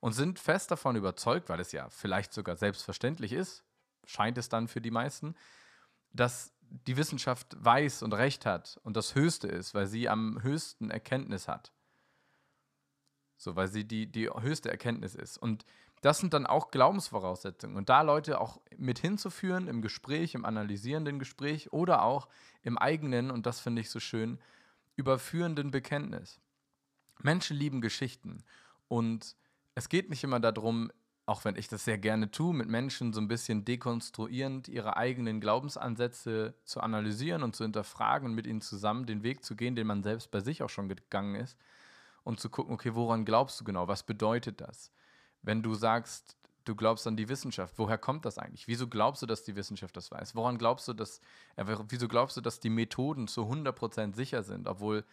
und 0.00 0.12
sind 0.12 0.38
fest 0.38 0.70
davon 0.70 0.96
überzeugt, 0.96 1.48
weil 1.48 1.60
es 1.60 1.72
ja 1.72 1.88
vielleicht 1.88 2.34
sogar 2.34 2.56
selbstverständlich 2.56 3.32
ist, 3.32 3.64
scheint 4.04 4.36
es 4.36 4.50
dann 4.50 4.68
für 4.68 4.82
die 4.82 4.90
meisten, 4.90 5.34
dass 6.12 6.52
die 6.60 6.98
Wissenschaft 6.98 7.56
weiß 7.58 8.02
und 8.02 8.12
recht 8.12 8.44
hat 8.44 8.78
und 8.82 8.98
das 8.98 9.14
Höchste 9.14 9.48
ist, 9.48 9.72
weil 9.72 9.86
sie 9.86 10.06
am 10.06 10.42
höchsten 10.42 10.90
Erkenntnis 10.90 11.48
hat. 11.48 11.72
So, 13.38 13.56
weil 13.56 13.68
sie 13.68 13.86
die, 13.86 14.12
die 14.12 14.28
höchste 14.28 14.70
Erkenntnis 14.70 15.14
ist. 15.14 15.38
Und 15.38 15.64
das 16.00 16.18
sind 16.18 16.32
dann 16.32 16.46
auch 16.46 16.70
Glaubensvoraussetzungen. 16.70 17.76
Und 17.76 17.88
da 17.88 18.02
Leute 18.02 18.40
auch 18.40 18.60
mit 18.76 18.98
hinzuführen 18.98 19.68
im 19.68 19.82
Gespräch, 19.82 20.34
im 20.34 20.44
analysierenden 20.44 21.18
Gespräch 21.18 21.72
oder 21.72 22.02
auch 22.02 22.28
im 22.62 22.78
eigenen, 22.78 23.30
und 23.30 23.46
das 23.46 23.60
finde 23.60 23.82
ich 23.82 23.90
so 23.90 24.00
schön, 24.00 24.38
überführenden 24.96 25.70
Bekenntnis. 25.70 26.40
Menschen 27.22 27.56
lieben 27.56 27.80
Geschichten. 27.80 28.42
Und 28.88 29.36
es 29.74 29.88
geht 29.88 30.10
nicht 30.10 30.24
immer 30.24 30.40
darum, 30.40 30.90
auch 31.26 31.44
wenn 31.44 31.56
ich 31.56 31.68
das 31.68 31.84
sehr 31.84 31.98
gerne 31.98 32.30
tue, 32.30 32.52
mit 32.52 32.68
Menschen 32.68 33.12
so 33.12 33.20
ein 33.20 33.28
bisschen 33.28 33.64
dekonstruierend 33.64 34.68
ihre 34.68 34.96
eigenen 34.96 35.40
Glaubensansätze 35.40 36.54
zu 36.64 36.80
analysieren 36.80 37.42
und 37.42 37.54
zu 37.54 37.62
hinterfragen 37.62 38.30
und 38.30 38.34
mit 38.34 38.46
ihnen 38.46 38.60
zusammen 38.60 39.06
den 39.06 39.22
Weg 39.22 39.44
zu 39.44 39.54
gehen, 39.54 39.76
den 39.76 39.86
man 39.86 40.02
selbst 40.02 40.30
bei 40.30 40.40
sich 40.40 40.62
auch 40.62 40.70
schon 40.70 40.88
gegangen 40.88 41.36
ist 41.36 41.56
und 42.24 42.40
zu 42.40 42.50
gucken, 42.50 42.74
okay, 42.74 42.94
woran 42.94 43.24
glaubst 43.24 43.60
du 43.60 43.64
genau? 43.64 43.86
Was 43.86 44.02
bedeutet 44.02 44.60
das? 44.60 44.90
Wenn 45.42 45.62
du 45.62 45.74
sagst, 45.74 46.36
du 46.64 46.74
glaubst 46.74 47.06
an 47.06 47.16
die 47.16 47.28
Wissenschaft, 47.28 47.78
woher 47.78 47.98
kommt 47.98 48.24
das 48.24 48.38
eigentlich? 48.38 48.68
Wieso 48.68 48.88
glaubst 48.88 49.22
du, 49.22 49.26
dass 49.26 49.42
die 49.44 49.56
Wissenschaft 49.56 49.96
das 49.96 50.10
weiß? 50.10 50.34
Woran 50.34 50.58
glaubst 50.58 50.86
du, 50.88 50.92
dass, 50.92 51.20
äh, 51.56 51.64
wieso 51.88 52.08
glaubst 52.08 52.36
du, 52.36 52.40
dass 52.40 52.60
die 52.60 52.70
Methoden 52.70 53.28
zu 53.28 53.42
100% 53.42 54.14
sicher 54.14 54.42
sind, 54.42 54.68
obwohl 54.68 55.04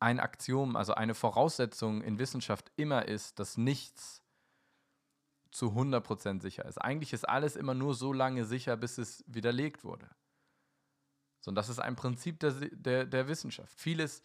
ein 0.00 0.20
Aktion, 0.20 0.76
also 0.76 0.94
eine 0.94 1.14
Voraussetzung 1.14 2.02
in 2.02 2.18
Wissenschaft 2.18 2.72
immer 2.76 3.06
ist, 3.06 3.38
dass 3.38 3.56
nichts 3.56 4.22
zu 5.50 5.70
100% 5.70 6.42
sicher 6.42 6.64
ist. 6.64 6.78
Eigentlich 6.78 7.12
ist 7.12 7.28
alles 7.28 7.56
immer 7.56 7.74
nur 7.74 7.94
so 7.94 8.12
lange 8.12 8.44
sicher, 8.44 8.76
bis 8.76 8.98
es 8.98 9.24
widerlegt 9.26 9.84
wurde. 9.84 10.10
So, 11.40 11.50
und 11.50 11.54
das 11.54 11.68
ist 11.68 11.78
ein 11.78 11.94
Prinzip 11.94 12.40
der, 12.40 12.52
der, 12.52 13.04
der 13.04 13.28
Wissenschaft. 13.28 13.78
Vieles 13.78 14.22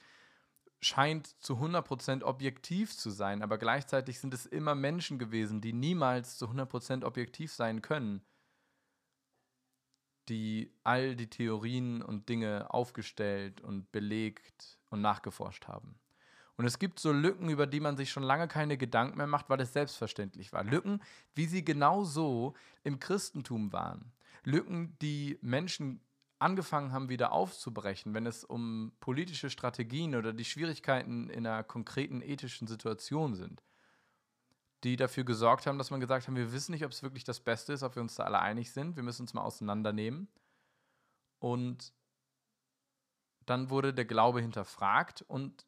scheint 0.81 1.27
zu 1.41 1.55
100% 1.55 2.23
objektiv 2.23 2.95
zu 2.95 3.09
sein, 3.09 3.41
aber 3.41 3.57
gleichzeitig 3.57 4.19
sind 4.19 4.33
es 4.33 4.45
immer 4.45 4.75
Menschen 4.75 5.19
gewesen, 5.19 5.61
die 5.61 5.73
niemals 5.73 6.37
zu 6.37 6.47
100% 6.47 7.03
objektiv 7.03 7.51
sein 7.53 7.81
können, 7.81 8.21
die 10.29 10.73
all 10.83 11.15
die 11.15 11.29
Theorien 11.29 12.01
und 12.01 12.29
Dinge 12.29 12.73
aufgestellt 12.73 13.61
und 13.61 13.91
belegt 13.91 14.79
und 14.89 15.01
nachgeforscht 15.01 15.67
haben. 15.67 15.99
Und 16.55 16.65
es 16.65 16.77
gibt 16.77 16.99
so 16.99 17.13
Lücken, 17.13 17.49
über 17.49 17.67
die 17.67 17.79
man 17.79 17.95
sich 17.95 18.11
schon 18.11 18.23
lange 18.23 18.47
keine 18.49 18.77
Gedanken 18.77 19.17
mehr 19.17 19.27
macht, 19.27 19.49
weil 19.49 19.61
es 19.61 19.71
selbstverständlich 19.71 20.51
war. 20.51 20.63
Lücken, 20.63 21.01
wie 21.33 21.45
sie 21.45 21.63
genau 21.63 22.03
so 22.03 22.53
im 22.83 22.99
Christentum 22.99 23.71
waren. 23.71 24.11
Lücken, 24.43 24.97
die 25.01 25.39
Menschen 25.41 26.01
angefangen 26.39 26.91
haben, 26.93 27.09
wieder 27.09 27.31
aufzubrechen, 27.31 28.13
wenn 28.13 28.25
es 28.25 28.43
um 28.43 28.93
politische 28.99 29.49
Strategien 29.49 30.15
oder 30.15 30.33
die 30.33 30.45
Schwierigkeiten 30.45 31.29
in 31.29 31.45
einer 31.45 31.63
konkreten 31.63 32.21
ethischen 32.21 32.67
Situation 32.67 33.35
sind. 33.35 33.61
Die 34.85 34.95
dafür 34.95 35.25
gesorgt 35.25 35.67
haben, 35.67 35.77
dass 35.77 35.91
man 35.91 35.99
gesagt 35.99 36.27
hat, 36.27 36.35
wir 36.35 36.53
wissen 36.53 36.71
nicht, 36.71 36.85
ob 36.85 36.91
es 36.91 37.03
wirklich 37.03 37.25
das 37.25 37.41
Beste 37.41 37.73
ist, 37.73 37.83
ob 37.83 37.95
wir 37.95 38.01
uns 38.01 38.15
da 38.15 38.23
alle 38.23 38.39
einig 38.39 38.71
sind. 38.71 38.95
Wir 38.95 39.03
müssen 39.03 39.23
uns 39.23 39.33
mal 39.33 39.41
auseinandernehmen. 39.41 40.29
Und 41.39 41.93
dann 43.45 43.69
wurde 43.69 43.93
der 43.93 44.05
Glaube 44.05 44.41
hinterfragt 44.41 45.23
und 45.23 45.65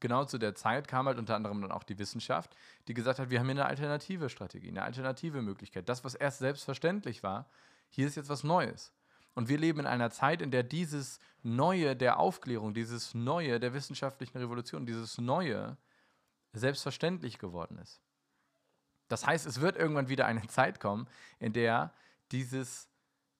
genau 0.00 0.24
zu 0.24 0.38
der 0.38 0.54
Zeit 0.54 0.88
kam 0.88 1.06
halt 1.06 1.18
unter 1.18 1.34
anderem 1.34 1.60
dann 1.60 1.72
auch 1.72 1.82
die 1.82 1.98
Wissenschaft, 1.98 2.56
die 2.88 2.94
gesagt 2.94 3.18
hat, 3.18 3.30
wir 3.30 3.40
haben 3.40 3.46
hier 3.46 3.52
eine 3.52 3.66
alternative 3.66 4.28
Strategie, 4.28 4.68
eine 4.68 4.82
alternative 4.82 5.42
Möglichkeit. 5.42 5.88
Das, 5.88 6.04
was 6.04 6.14
erst 6.14 6.38
selbstverständlich 6.38 7.22
war, 7.22 7.48
hier 7.88 8.06
ist 8.06 8.14
jetzt 8.14 8.28
was 8.28 8.44
Neues. 8.44 8.92
Und 9.34 9.48
wir 9.48 9.58
leben 9.58 9.80
in 9.80 9.86
einer 9.86 10.10
Zeit, 10.10 10.42
in 10.42 10.50
der 10.50 10.62
dieses 10.62 11.18
Neue 11.42 11.96
der 11.96 12.18
Aufklärung, 12.18 12.72
dieses 12.72 13.14
Neue 13.14 13.60
der 13.60 13.74
wissenschaftlichen 13.74 14.38
Revolution, 14.38 14.86
dieses 14.86 15.18
Neue 15.18 15.76
selbstverständlich 16.52 17.38
geworden 17.38 17.78
ist. 17.78 18.00
Das 19.08 19.26
heißt, 19.26 19.46
es 19.46 19.60
wird 19.60 19.76
irgendwann 19.76 20.08
wieder 20.08 20.26
eine 20.26 20.46
Zeit 20.46 20.80
kommen, 20.80 21.08
in 21.38 21.52
der 21.52 21.92
dieses 22.32 22.88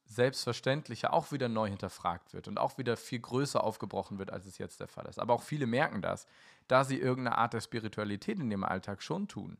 Selbstverständliche 0.07 1.12
auch 1.12 1.33
wieder 1.33 1.48
neu 1.48 1.68
hinterfragt 1.68 2.35
wird 2.35 2.46
und 2.48 2.59
auch 2.59 2.76
wieder 2.76 2.96
viel 2.96 3.20
größer 3.20 3.62
aufgebrochen 3.62 4.18
wird, 4.18 4.30
als 4.30 4.46
es 4.46 4.59
jetzt 4.59 4.80
der 4.80 4.88
Fall 4.88 5.07
ist. 5.07 5.18
Aber 5.18 5.33
auch 5.33 5.42
viele 5.42 5.66
merken 5.66 6.02
das, 6.02 6.26
da 6.68 6.85
sie 6.85 6.98
irgendeine 6.98 7.38
Art 7.38 7.54
der 7.54 7.61
Spiritualität 7.61 8.38
in 8.38 8.50
ihrem 8.50 8.64
Alltag 8.64 9.02
schon 9.02 9.28
tun, 9.28 9.57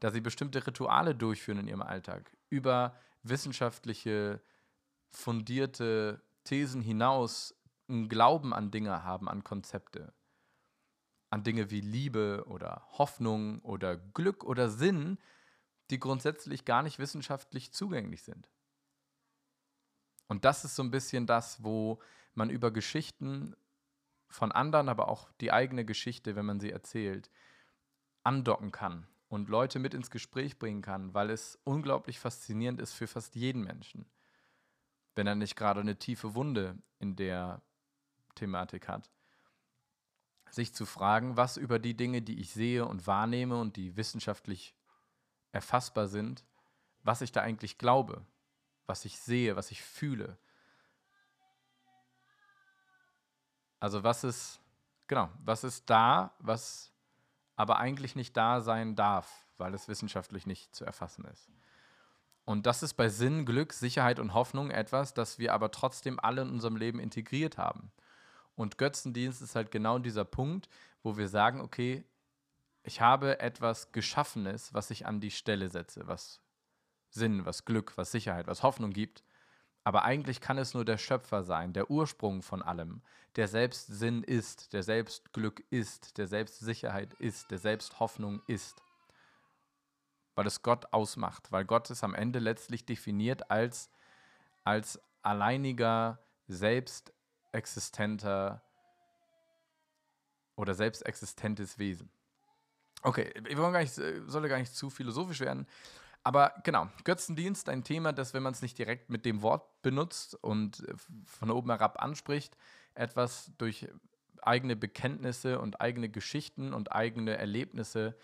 da 0.00 0.10
sie 0.10 0.20
bestimmte 0.20 0.66
Rituale 0.66 1.14
durchführen 1.14 1.60
in 1.60 1.68
ihrem 1.68 1.82
Alltag, 1.82 2.30
über 2.50 2.96
wissenschaftliche, 3.22 4.40
fundierte 5.10 6.22
Thesen 6.44 6.82
hinaus 6.82 7.54
einen 7.88 8.08
Glauben 8.08 8.52
an 8.52 8.70
Dinge 8.70 9.02
haben, 9.02 9.28
an 9.28 9.44
Konzepte, 9.44 10.12
an 11.30 11.42
Dinge 11.42 11.70
wie 11.70 11.80
Liebe 11.80 12.44
oder 12.46 12.86
Hoffnung 12.92 13.60
oder 13.60 13.96
Glück 13.96 14.44
oder 14.44 14.68
Sinn, 14.68 15.18
die 15.90 15.98
grundsätzlich 15.98 16.64
gar 16.64 16.82
nicht 16.82 16.98
wissenschaftlich 16.98 17.72
zugänglich 17.72 18.22
sind. 18.22 18.50
Und 20.26 20.44
das 20.44 20.64
ist 20.64 20.76
so 20.76 20.82
ein 20.82 20.90
bisschen 20.90 21.26
das, 21.26 21.62
wo 21.64 22.00
man 22.34 22.50
über 22.50 22.70
Geschichten 22.70 23.56
von 24.28 24.52
anderen, 24.52 24.90
aber 24.90 25.08
auch 25.08 25.30
die 25.40 25.52
eigene 25.52 25.84
Geschichte, 25.84 26.36
wenn 26.36 26.44
man 26.44 26.60
sie 26.60 26.70
erzählt, 26.70 27.30
andocken 28.22 28.70
kann 28.70 29.06
und 29.28 29.48
Leute 29.48 29.78
mit 29.78 29.94
ins 29.94 30.10
Gespräch 30.10 30.58
bringen 30.58 30.82
kann, 30.82 31.14
weil 31.14 31.30
es 31.30 31.58
unglaublich 31.64 32.18
faszinierend 32.18 32.80
ist 32.80 32.92
für 32.92 33.06
fast 33.06 33.34
jeden 33.36 33.62
Menschen. 33.64 34.06
Wenn 35.18 35.26
er 35.26 35.34
nicht 35.34 35.56
gerade 35.56 35.80
eine 35.80 35.98
tiefe 35.98 36.36
Wunde 36.36 36.78
in 37.00 37.16
der 37.16 37.60
Thematik 38.36 38.86
hat. 38.86 39.10
Sich 40.48 40.72
zu 40.72 40.86
fragen, 40.86 41.36
was 41.36 41.56
über 41.56 41.80
die 41.80 41.96
Dinge, 41.96 42.22
die 42.22 42.38
ich 42.38 42.52
sehe 42.52 42.86
und 42.86 43.08
wahrnehme 43.08 43.60
und 43.60 43.74
die 43.74 43.96
wissenschaftlich 43.96 44.76
erfassbar 45.50 46.06
sind, 46.06 46.44
was 47.02 47.20
ich 47.20 47.32
da 47.32 47.40
eigentlich 47.40 47.78
glaube, 47.78 48.24
was 48.86 49.04
ich 49.04 49.18
sehe, 49.18 49.56
was 49.56 49.72
ich 49.72 49.82
fühle. 49.82 50.38
Also 53.80 54.04
was 54.04 54.22
ist, 54.22 54.60
genau, 55.08 55.32
was 55.42 55.64
ist 55.64 55.90
da, 55.90 56.32
was 56.38 56.92
aber 57.56 57.78
eigentlich 57.78 58.14
nicht 58.14 58.36
da 58.36 58.60
sein 58.60 58.94
darf, 58.94 59.48
weil 59.56 59.74
es 59.74 59.88
wissenschaftlich 59.88 60.46
nicht 60.46 60.76
zu 60.76 60.84
erfassen 60.84 61.24
ist. 61.24 61.50
Und 62.48 62.64
das 62.64 62.82
ist 62.82 62.94
bei 62.94 63.10
Sinn, 63.10 63.44
Glück, 63.44 63.74
Sicherheit 63.74 64.18
und 64.18 64.32
Hoffnung 64.32 64.70
etwas, 64.70 65.12
das 65.12 65.38
wir 65.38 65.52
aber 65.52 65.70
trotzdem 65.70 66.18
alle 66.18 66.40
in 66.40 66.48
unserem 66.48 66.76
Leben 66.76 66.98
integriert 66.98 67.58
haben. 67.58 67.92
Und 68.56 68.78
Götzendienst 68.78 69.42
ist 69.42 69.54
halt 69.54 69.70
genau 69.70 69.98
dieser 69.98 70.24
Punkt, 70.24 70.70
wo 71.02 71.18
wir 71.18 71.28
sagen, 71.28 71.60
okay, 71.60 72.04
ich 72.84 73.02
habe 73.02 73.40
etwas 73.40 73.92
Geschaffenes, 73.92 74.72
was 74.72 74.90
ich 74.90 75.04
an 75.04 75.20
die 75.20 75.30
Stelle 75.30 75.68
setze, 75.68 76.08
was 76.08 76.40
Sinn, 77.10 77.44
was 77.44 77.66
Glück, 77.66 77.98
was 77.98 78.12
Sicherheit, 78.12 78.46
was 78.46 78.62
Hoffnung 78.62 78.94
gibt. 78.94 79.24
Aber 79.84 80.04
eigentlich 80.04 80.40
kann 80.40 80.56
es 80.56 80.72
nur 80.72 80.86
der 80.86 80.96
Schöpfer 80.96 81.44
sein, 81.44 81.74
der 81.74 81.90
Ursprung 81.90 82.40
von 82.40 82.62
allem, 82.62 83.02
der 83.36 83.48
selbst 83.48 83.88
Sinn 83.88 84.22
ist, 84.22 84.72
der 84.72 84.82
selbst 84.82 85.34
Glück 85.34 85.62
ist, 85.68 86.16
der 86.16 86.26
selbst 86.26 86.60
Sicherheit 86.60 87.12
ist, 87.18 87.50
der 87.50 87.58
selbst 87.58 88.00
Hoffnung 88.00 88.40
ist. 88.46 88.82
Weil 90.38 90.46
es 90.46 90.62
Gott 90.62 90.92
ausmacht, 90.92 91.50
weil 91.50 91.64
Gott 91.64 91.90
es 91.90 92.04
am 92.04 92.14
Ende 92.14 92.38
letztlich 92.38 92.86
definiert 92.86 93.50
als, 93.50 93.90
als 94.62 95.00
alleiniger, 95.20 96.20
selbstexistenter 96.46 98.62
oder 100.54 100.74
selbstexistentes 100.74 101.80
Wesen. 101.80 102.08
Okay, 103.02 103.34
wir 103.42 103.58
wollen 103.58 103.72
gar 103.72 103.80
nicht, 103.80 103.94
soll 103.94 104.48
gar 104.48 104.58
nicht 104.58 104.76
zu 104.76 104.90
philosophisch 104.90 105.40
werden. 105.40 105.66
Aber 106.22 106.54
genau, 106.62 106.88
Götzendienst, 107.02 107.68
ein 107.68 107.82
Thema, 107.82 108.12
das, 108.12 108.32
wenn 108.32 108.44
man 108.44 108.52
es 108.52 108.62
nicht 108.62 108.78
direkt 108.78 109.10
mit 109.10 109.24
dem 109.24 109.42
Wort 109.42 109.82
benutzt 109.82 110.36
und 110.36 110.86
von 111.24 111.50
oben 111.50 111.70
herab 111.70 112.00
anspricht, 112.00 112.56
etwas 112.94 113.50
durch 113.58 113.88
eigene 114.42 114.76
Bekenntnisse 114.76 115.60
und 115.60 115.80
eigene 115.80 116.08
Geschichten 116.08 116.74
und 116.74 116.92
eigene 116.92 117.36
Erlebnisse 117.36 118.16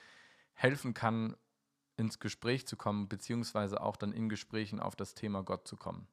helfen 0.53 0.95
kann, 0.95 1.35
ins 1.97 2.19
Gespräch 2.19 2.67
zu 2.67 2.77
kommen, 2.77 3.09
beziehungsweise 3.09 3.81
auch 3.81 3.97
dann 3.97 4.13
in 4.13 4.29
Gesprächen 4.29 4.81
auf 4.81 4.97
das 4.97 5.15
Thema 5.15 5.43
Gott 5.43 5.67
zu 5.67 5.77
kommen. 5.77 6.09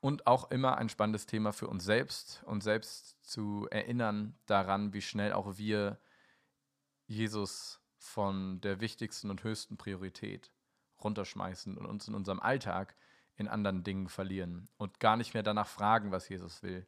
Und 0.00 0.26
auch 0.26 0.50
immer 0.50 0.76
ein 0.78 0.88
spannendes 0.88 1.26
Thema 1.26 1.52
für 1.52 1.66
uns 1.66 1.84
selbst, 1.84 2.42
uns 2.44 2.64
selbst 2.64 3.16
zu 3.24 3.66
erinnern 3.70 4.38
daran, 4.46 4.92
wie 4.92 5.02
schnell 5.02 5.32
auch 5.32 5.58
wir 5.58 5.98
Jesus 7.06 7.80
von 7.96 8.60
der 8.60 8.80
wichtigsten 8.80 9.30
und 9.30 9.42
höchsten 9.42 9.76
Priorität 9.76 10.52
runterschmeißen 11.02 11.76
und 11.76 11.86
uns 11.86 12.06
in 12.06 12.14
unserem 12.14 12.40
Alltag 12.40 12.94
in 13.34 13.48
anderen 13.48 13.84
Dingen 13.84 14.08
verlieren 14.08 14.68
und 14.76 15.00
gar 15.00 15.16
nicht 15.16 15.34
mehr 15.34 15.42
danach 15.42 15.68
fragen, 15.68 16.10
was 16.10 16.28
Jesus 16.28 16.62
will. 16.62 16.86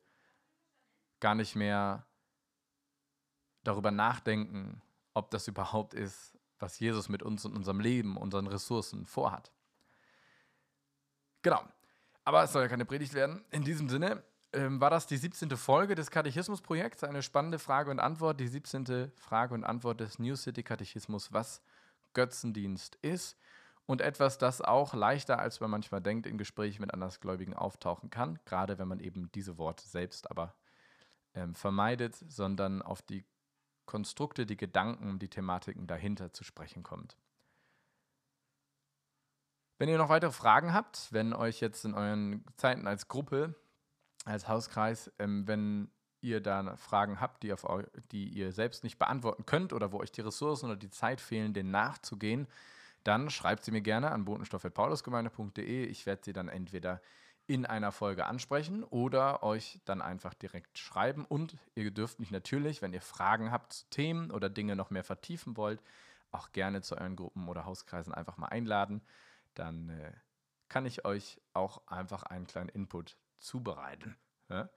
Gar 1.20 1.34
nicht 1.34 1.56
mehr 1.56 2.06
darüber 3.62 3.90
nachdenken, 3.90 4.82
ob 5.14 5.30
das 5.30 5.48
überhaupt 5.48 5.94
ist, 5.94 6.36
was 6.58 6.78
Jesus 6.78 7.08
mit 7.08 7.22
uns 7.22 7.44
und 7.44 7.56
unserem 7.56 7.80
Leben, 7.80 8.16
unseren 8.16 8.46
Ressourcen 8.46 9.06
vorhat. 9.06 9.50
Genau. 11.42 11.62
Aber 12.24 12.44
es 12.44 12.52
soll 12.52 12.62
ja 12.62 12.68
keine 12.68 12.84
Predigt 12.84 13.14
werden. 13.14 13.44
In 13.50 13.64
diesem 13.64 13.88
Sinne 13.88 14.22
ähm, 14.52 14.80
war 14.80 14.90
das 14.90 15.06
die 15.06 15.16
17. 15.16 15.50
Folge 15.56 15.94
des 15.94 16.10
Katechismusprojekts. 16.10 17.04
Eine 17.04 17.22
spannende 17.22 17.58
Frage 17.58 17.90
und 17.90 17.98
Antwort. 17.98 18.40
Die 18.40 18.48
17. 18.48 19.10
Frage 19.16 19.54
und 19.54 19.64
Antwort 19.64 20.00
des 20.00 20.18
New 20.18 20.36
City 20.36 20.62
Katechismus, 20.62 21.32
was 21.32 21.62
Götzendienst 22.12 22.96
ist. 22.96 23.36
Und 23.86 24.00
etwas, 24.02 24.38
das 24.38 24.60
auch 24.60 24.94
leichter, 24.94 25.38
als 25.38 25.60
man 25.60 25.70
manchmal 25.70 26.00
denkt, 26.00 26.26
in 26.26 26.38
Gesprächen 26.38 26.82
mit 26.82 26.94
Andersgläubigen 26.94 27.54
auftauchen 27.54 28.10
kann. 28.10 28.38
Gerade 28.44 28.78
wenn 28.78 28.86
man 28.86 29.00
eben 29.00 29.32
diese 29.32 29.58
Worte 29.58 29.88
selbst 29.88 30.30
aber 30.30 30.54
ähm, 31.34 31.54
vermeidet, 31.54 32.16
sondern 32.28 32.82
auf 32.82 33.02
die 33.02 33.24
Konstrukte, 33.90 34.46
die 34.46 34.56
Gedanken, 34.56 35.18
die 35.18 35.26
Thematiken 35.26 35.88
dahinter 35.88 36.32
zu 36.32 36.44
sprechen 36.44 36.84
kommt. 36.84 37.16
Wenn 39.78 39.88
ihr 39.88 39.98
noch 39.98 40.10
weitere 40.10 40.30
Fragen 40.30 40.72
habt, 40.72 41.12
wenn 41.12 41.32
euch 41.32 41.60
jetzt 41.60 41.84
in 41.84 41.94
euren 41.94 42.44
Zeiten 42.56 42.86
als 42.86 43.08
Gruppe, 43.08 43.56
als 44.24 44.46
Hauskreis, 44.46 45.10
ähm, 45.18 45.48
wenn 45.48 45.90
ihr 46.20 46.40
da 46.40 46.76
Fragen 46.76 47.20
habt, 47.20 47.42
die, 47.42 47.52
auf, 47.52 47.66
die 48.12 48.28
ihr 48.28 48.52
selbst 48.52 48.84
nicht 48.84 48.96
beantworten 48.96 49.44
könnt 49.44 49.72
oder 49.72 49.90
wo 49.90 49.98
euch 49.98 50.12
die 50.12 50.20
Ressourcen 50.20 50.66
oder 50.66 50.76
die 50.76 50.90
Zeit 50.90 51.20
fehlen, 51.20 51.52
denen 51.52 51.72
nachzugehen, 51.72 52.46
dann 53.02 53.28
schreibt 53.28 53.64
sie 53.64 53.72
mir 53.72 53.82
gerne 53.82 54.12
an 54.12 54.24
botenstoff.paulusgemeinde.de. 54.24 55.86
Ich 55.86 56.06
werde 56.06 56.22
sie 56.24 56.32
dann 56.32 56.48
entweder 56.48 57.00
in 57.50 57.66
einer 57.66 57.90
Folge 57.90 58.26
ansprechen 58.26 58.84
oder 58.84 59.42
euch 59.42 59.80
dann 59.84 60.02
einfach 60.02 60.34
direkt 60.34 60.78
schreiben. 60.78 61.24
Und 61.24 61.56
ihr 61.74 61.90
dürft 61.90 62.20
mich 62.20 62.30
natürlich, 62.30 62.80
wenn 62.80 62.92
ihr 62.92 63.00
Fragen 63.00 63.50
habt 63.50 63.72
zu 63.72 63.90
Themen 63.90 64.30
oder 64.30 64.48
Dinge 64.48 64.76
noch 64.76 64.90
mehr 64.90 65.02
vertiefen 65.02 65.56
wollt, 65.56 65.82
auch 66.30 66.52
gerne 66.52 66.80
zu 66.80 66.96
euren 66.96 67.16
Gruppen 67.16 67.48
oder 67.48 67.64
Hauskreisen 67.64 68.14
einfach 68.14 68.36
mal 68.36 68.46
einladen. 68.46 69.02
Dann 69.54 69.88
äh, 69.88 70.12
kann 70.68 70.86
ich 70.86 71.04
euch 71.04 71.40
auch 71.52 71.84
einfach 71.88 72.22
einen 72.22 72.46
kleinen 72.46 72.68
Input 72.68 73.16
zubereiten. 73.40 74.16
Ja? 74.48 74.68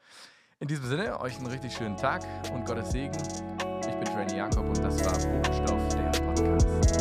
In 0.57 0.67
diesem 0.67 0.87
Sinne, 0.87 1.19
euch 1.19 1.37
einen 1.37 1.45
richtig 1.45 1.75
schönen 1.75 1.95
Tag 1.95 2.23
und 2.53 2.65
Gottes 2.65 2.89
Segen. 2.89 3.15
Ich 3.81 3.95
bin 3.99 4.05
Trainee 4.05 4.37
Jakob 4.37 4.65
und 4.65 4.79
das 4.79 5.05
war 5.05 5.13
Bodenstoff, 5.13 5.89
der 5.93 6.09
Podcast. 6.23 6.93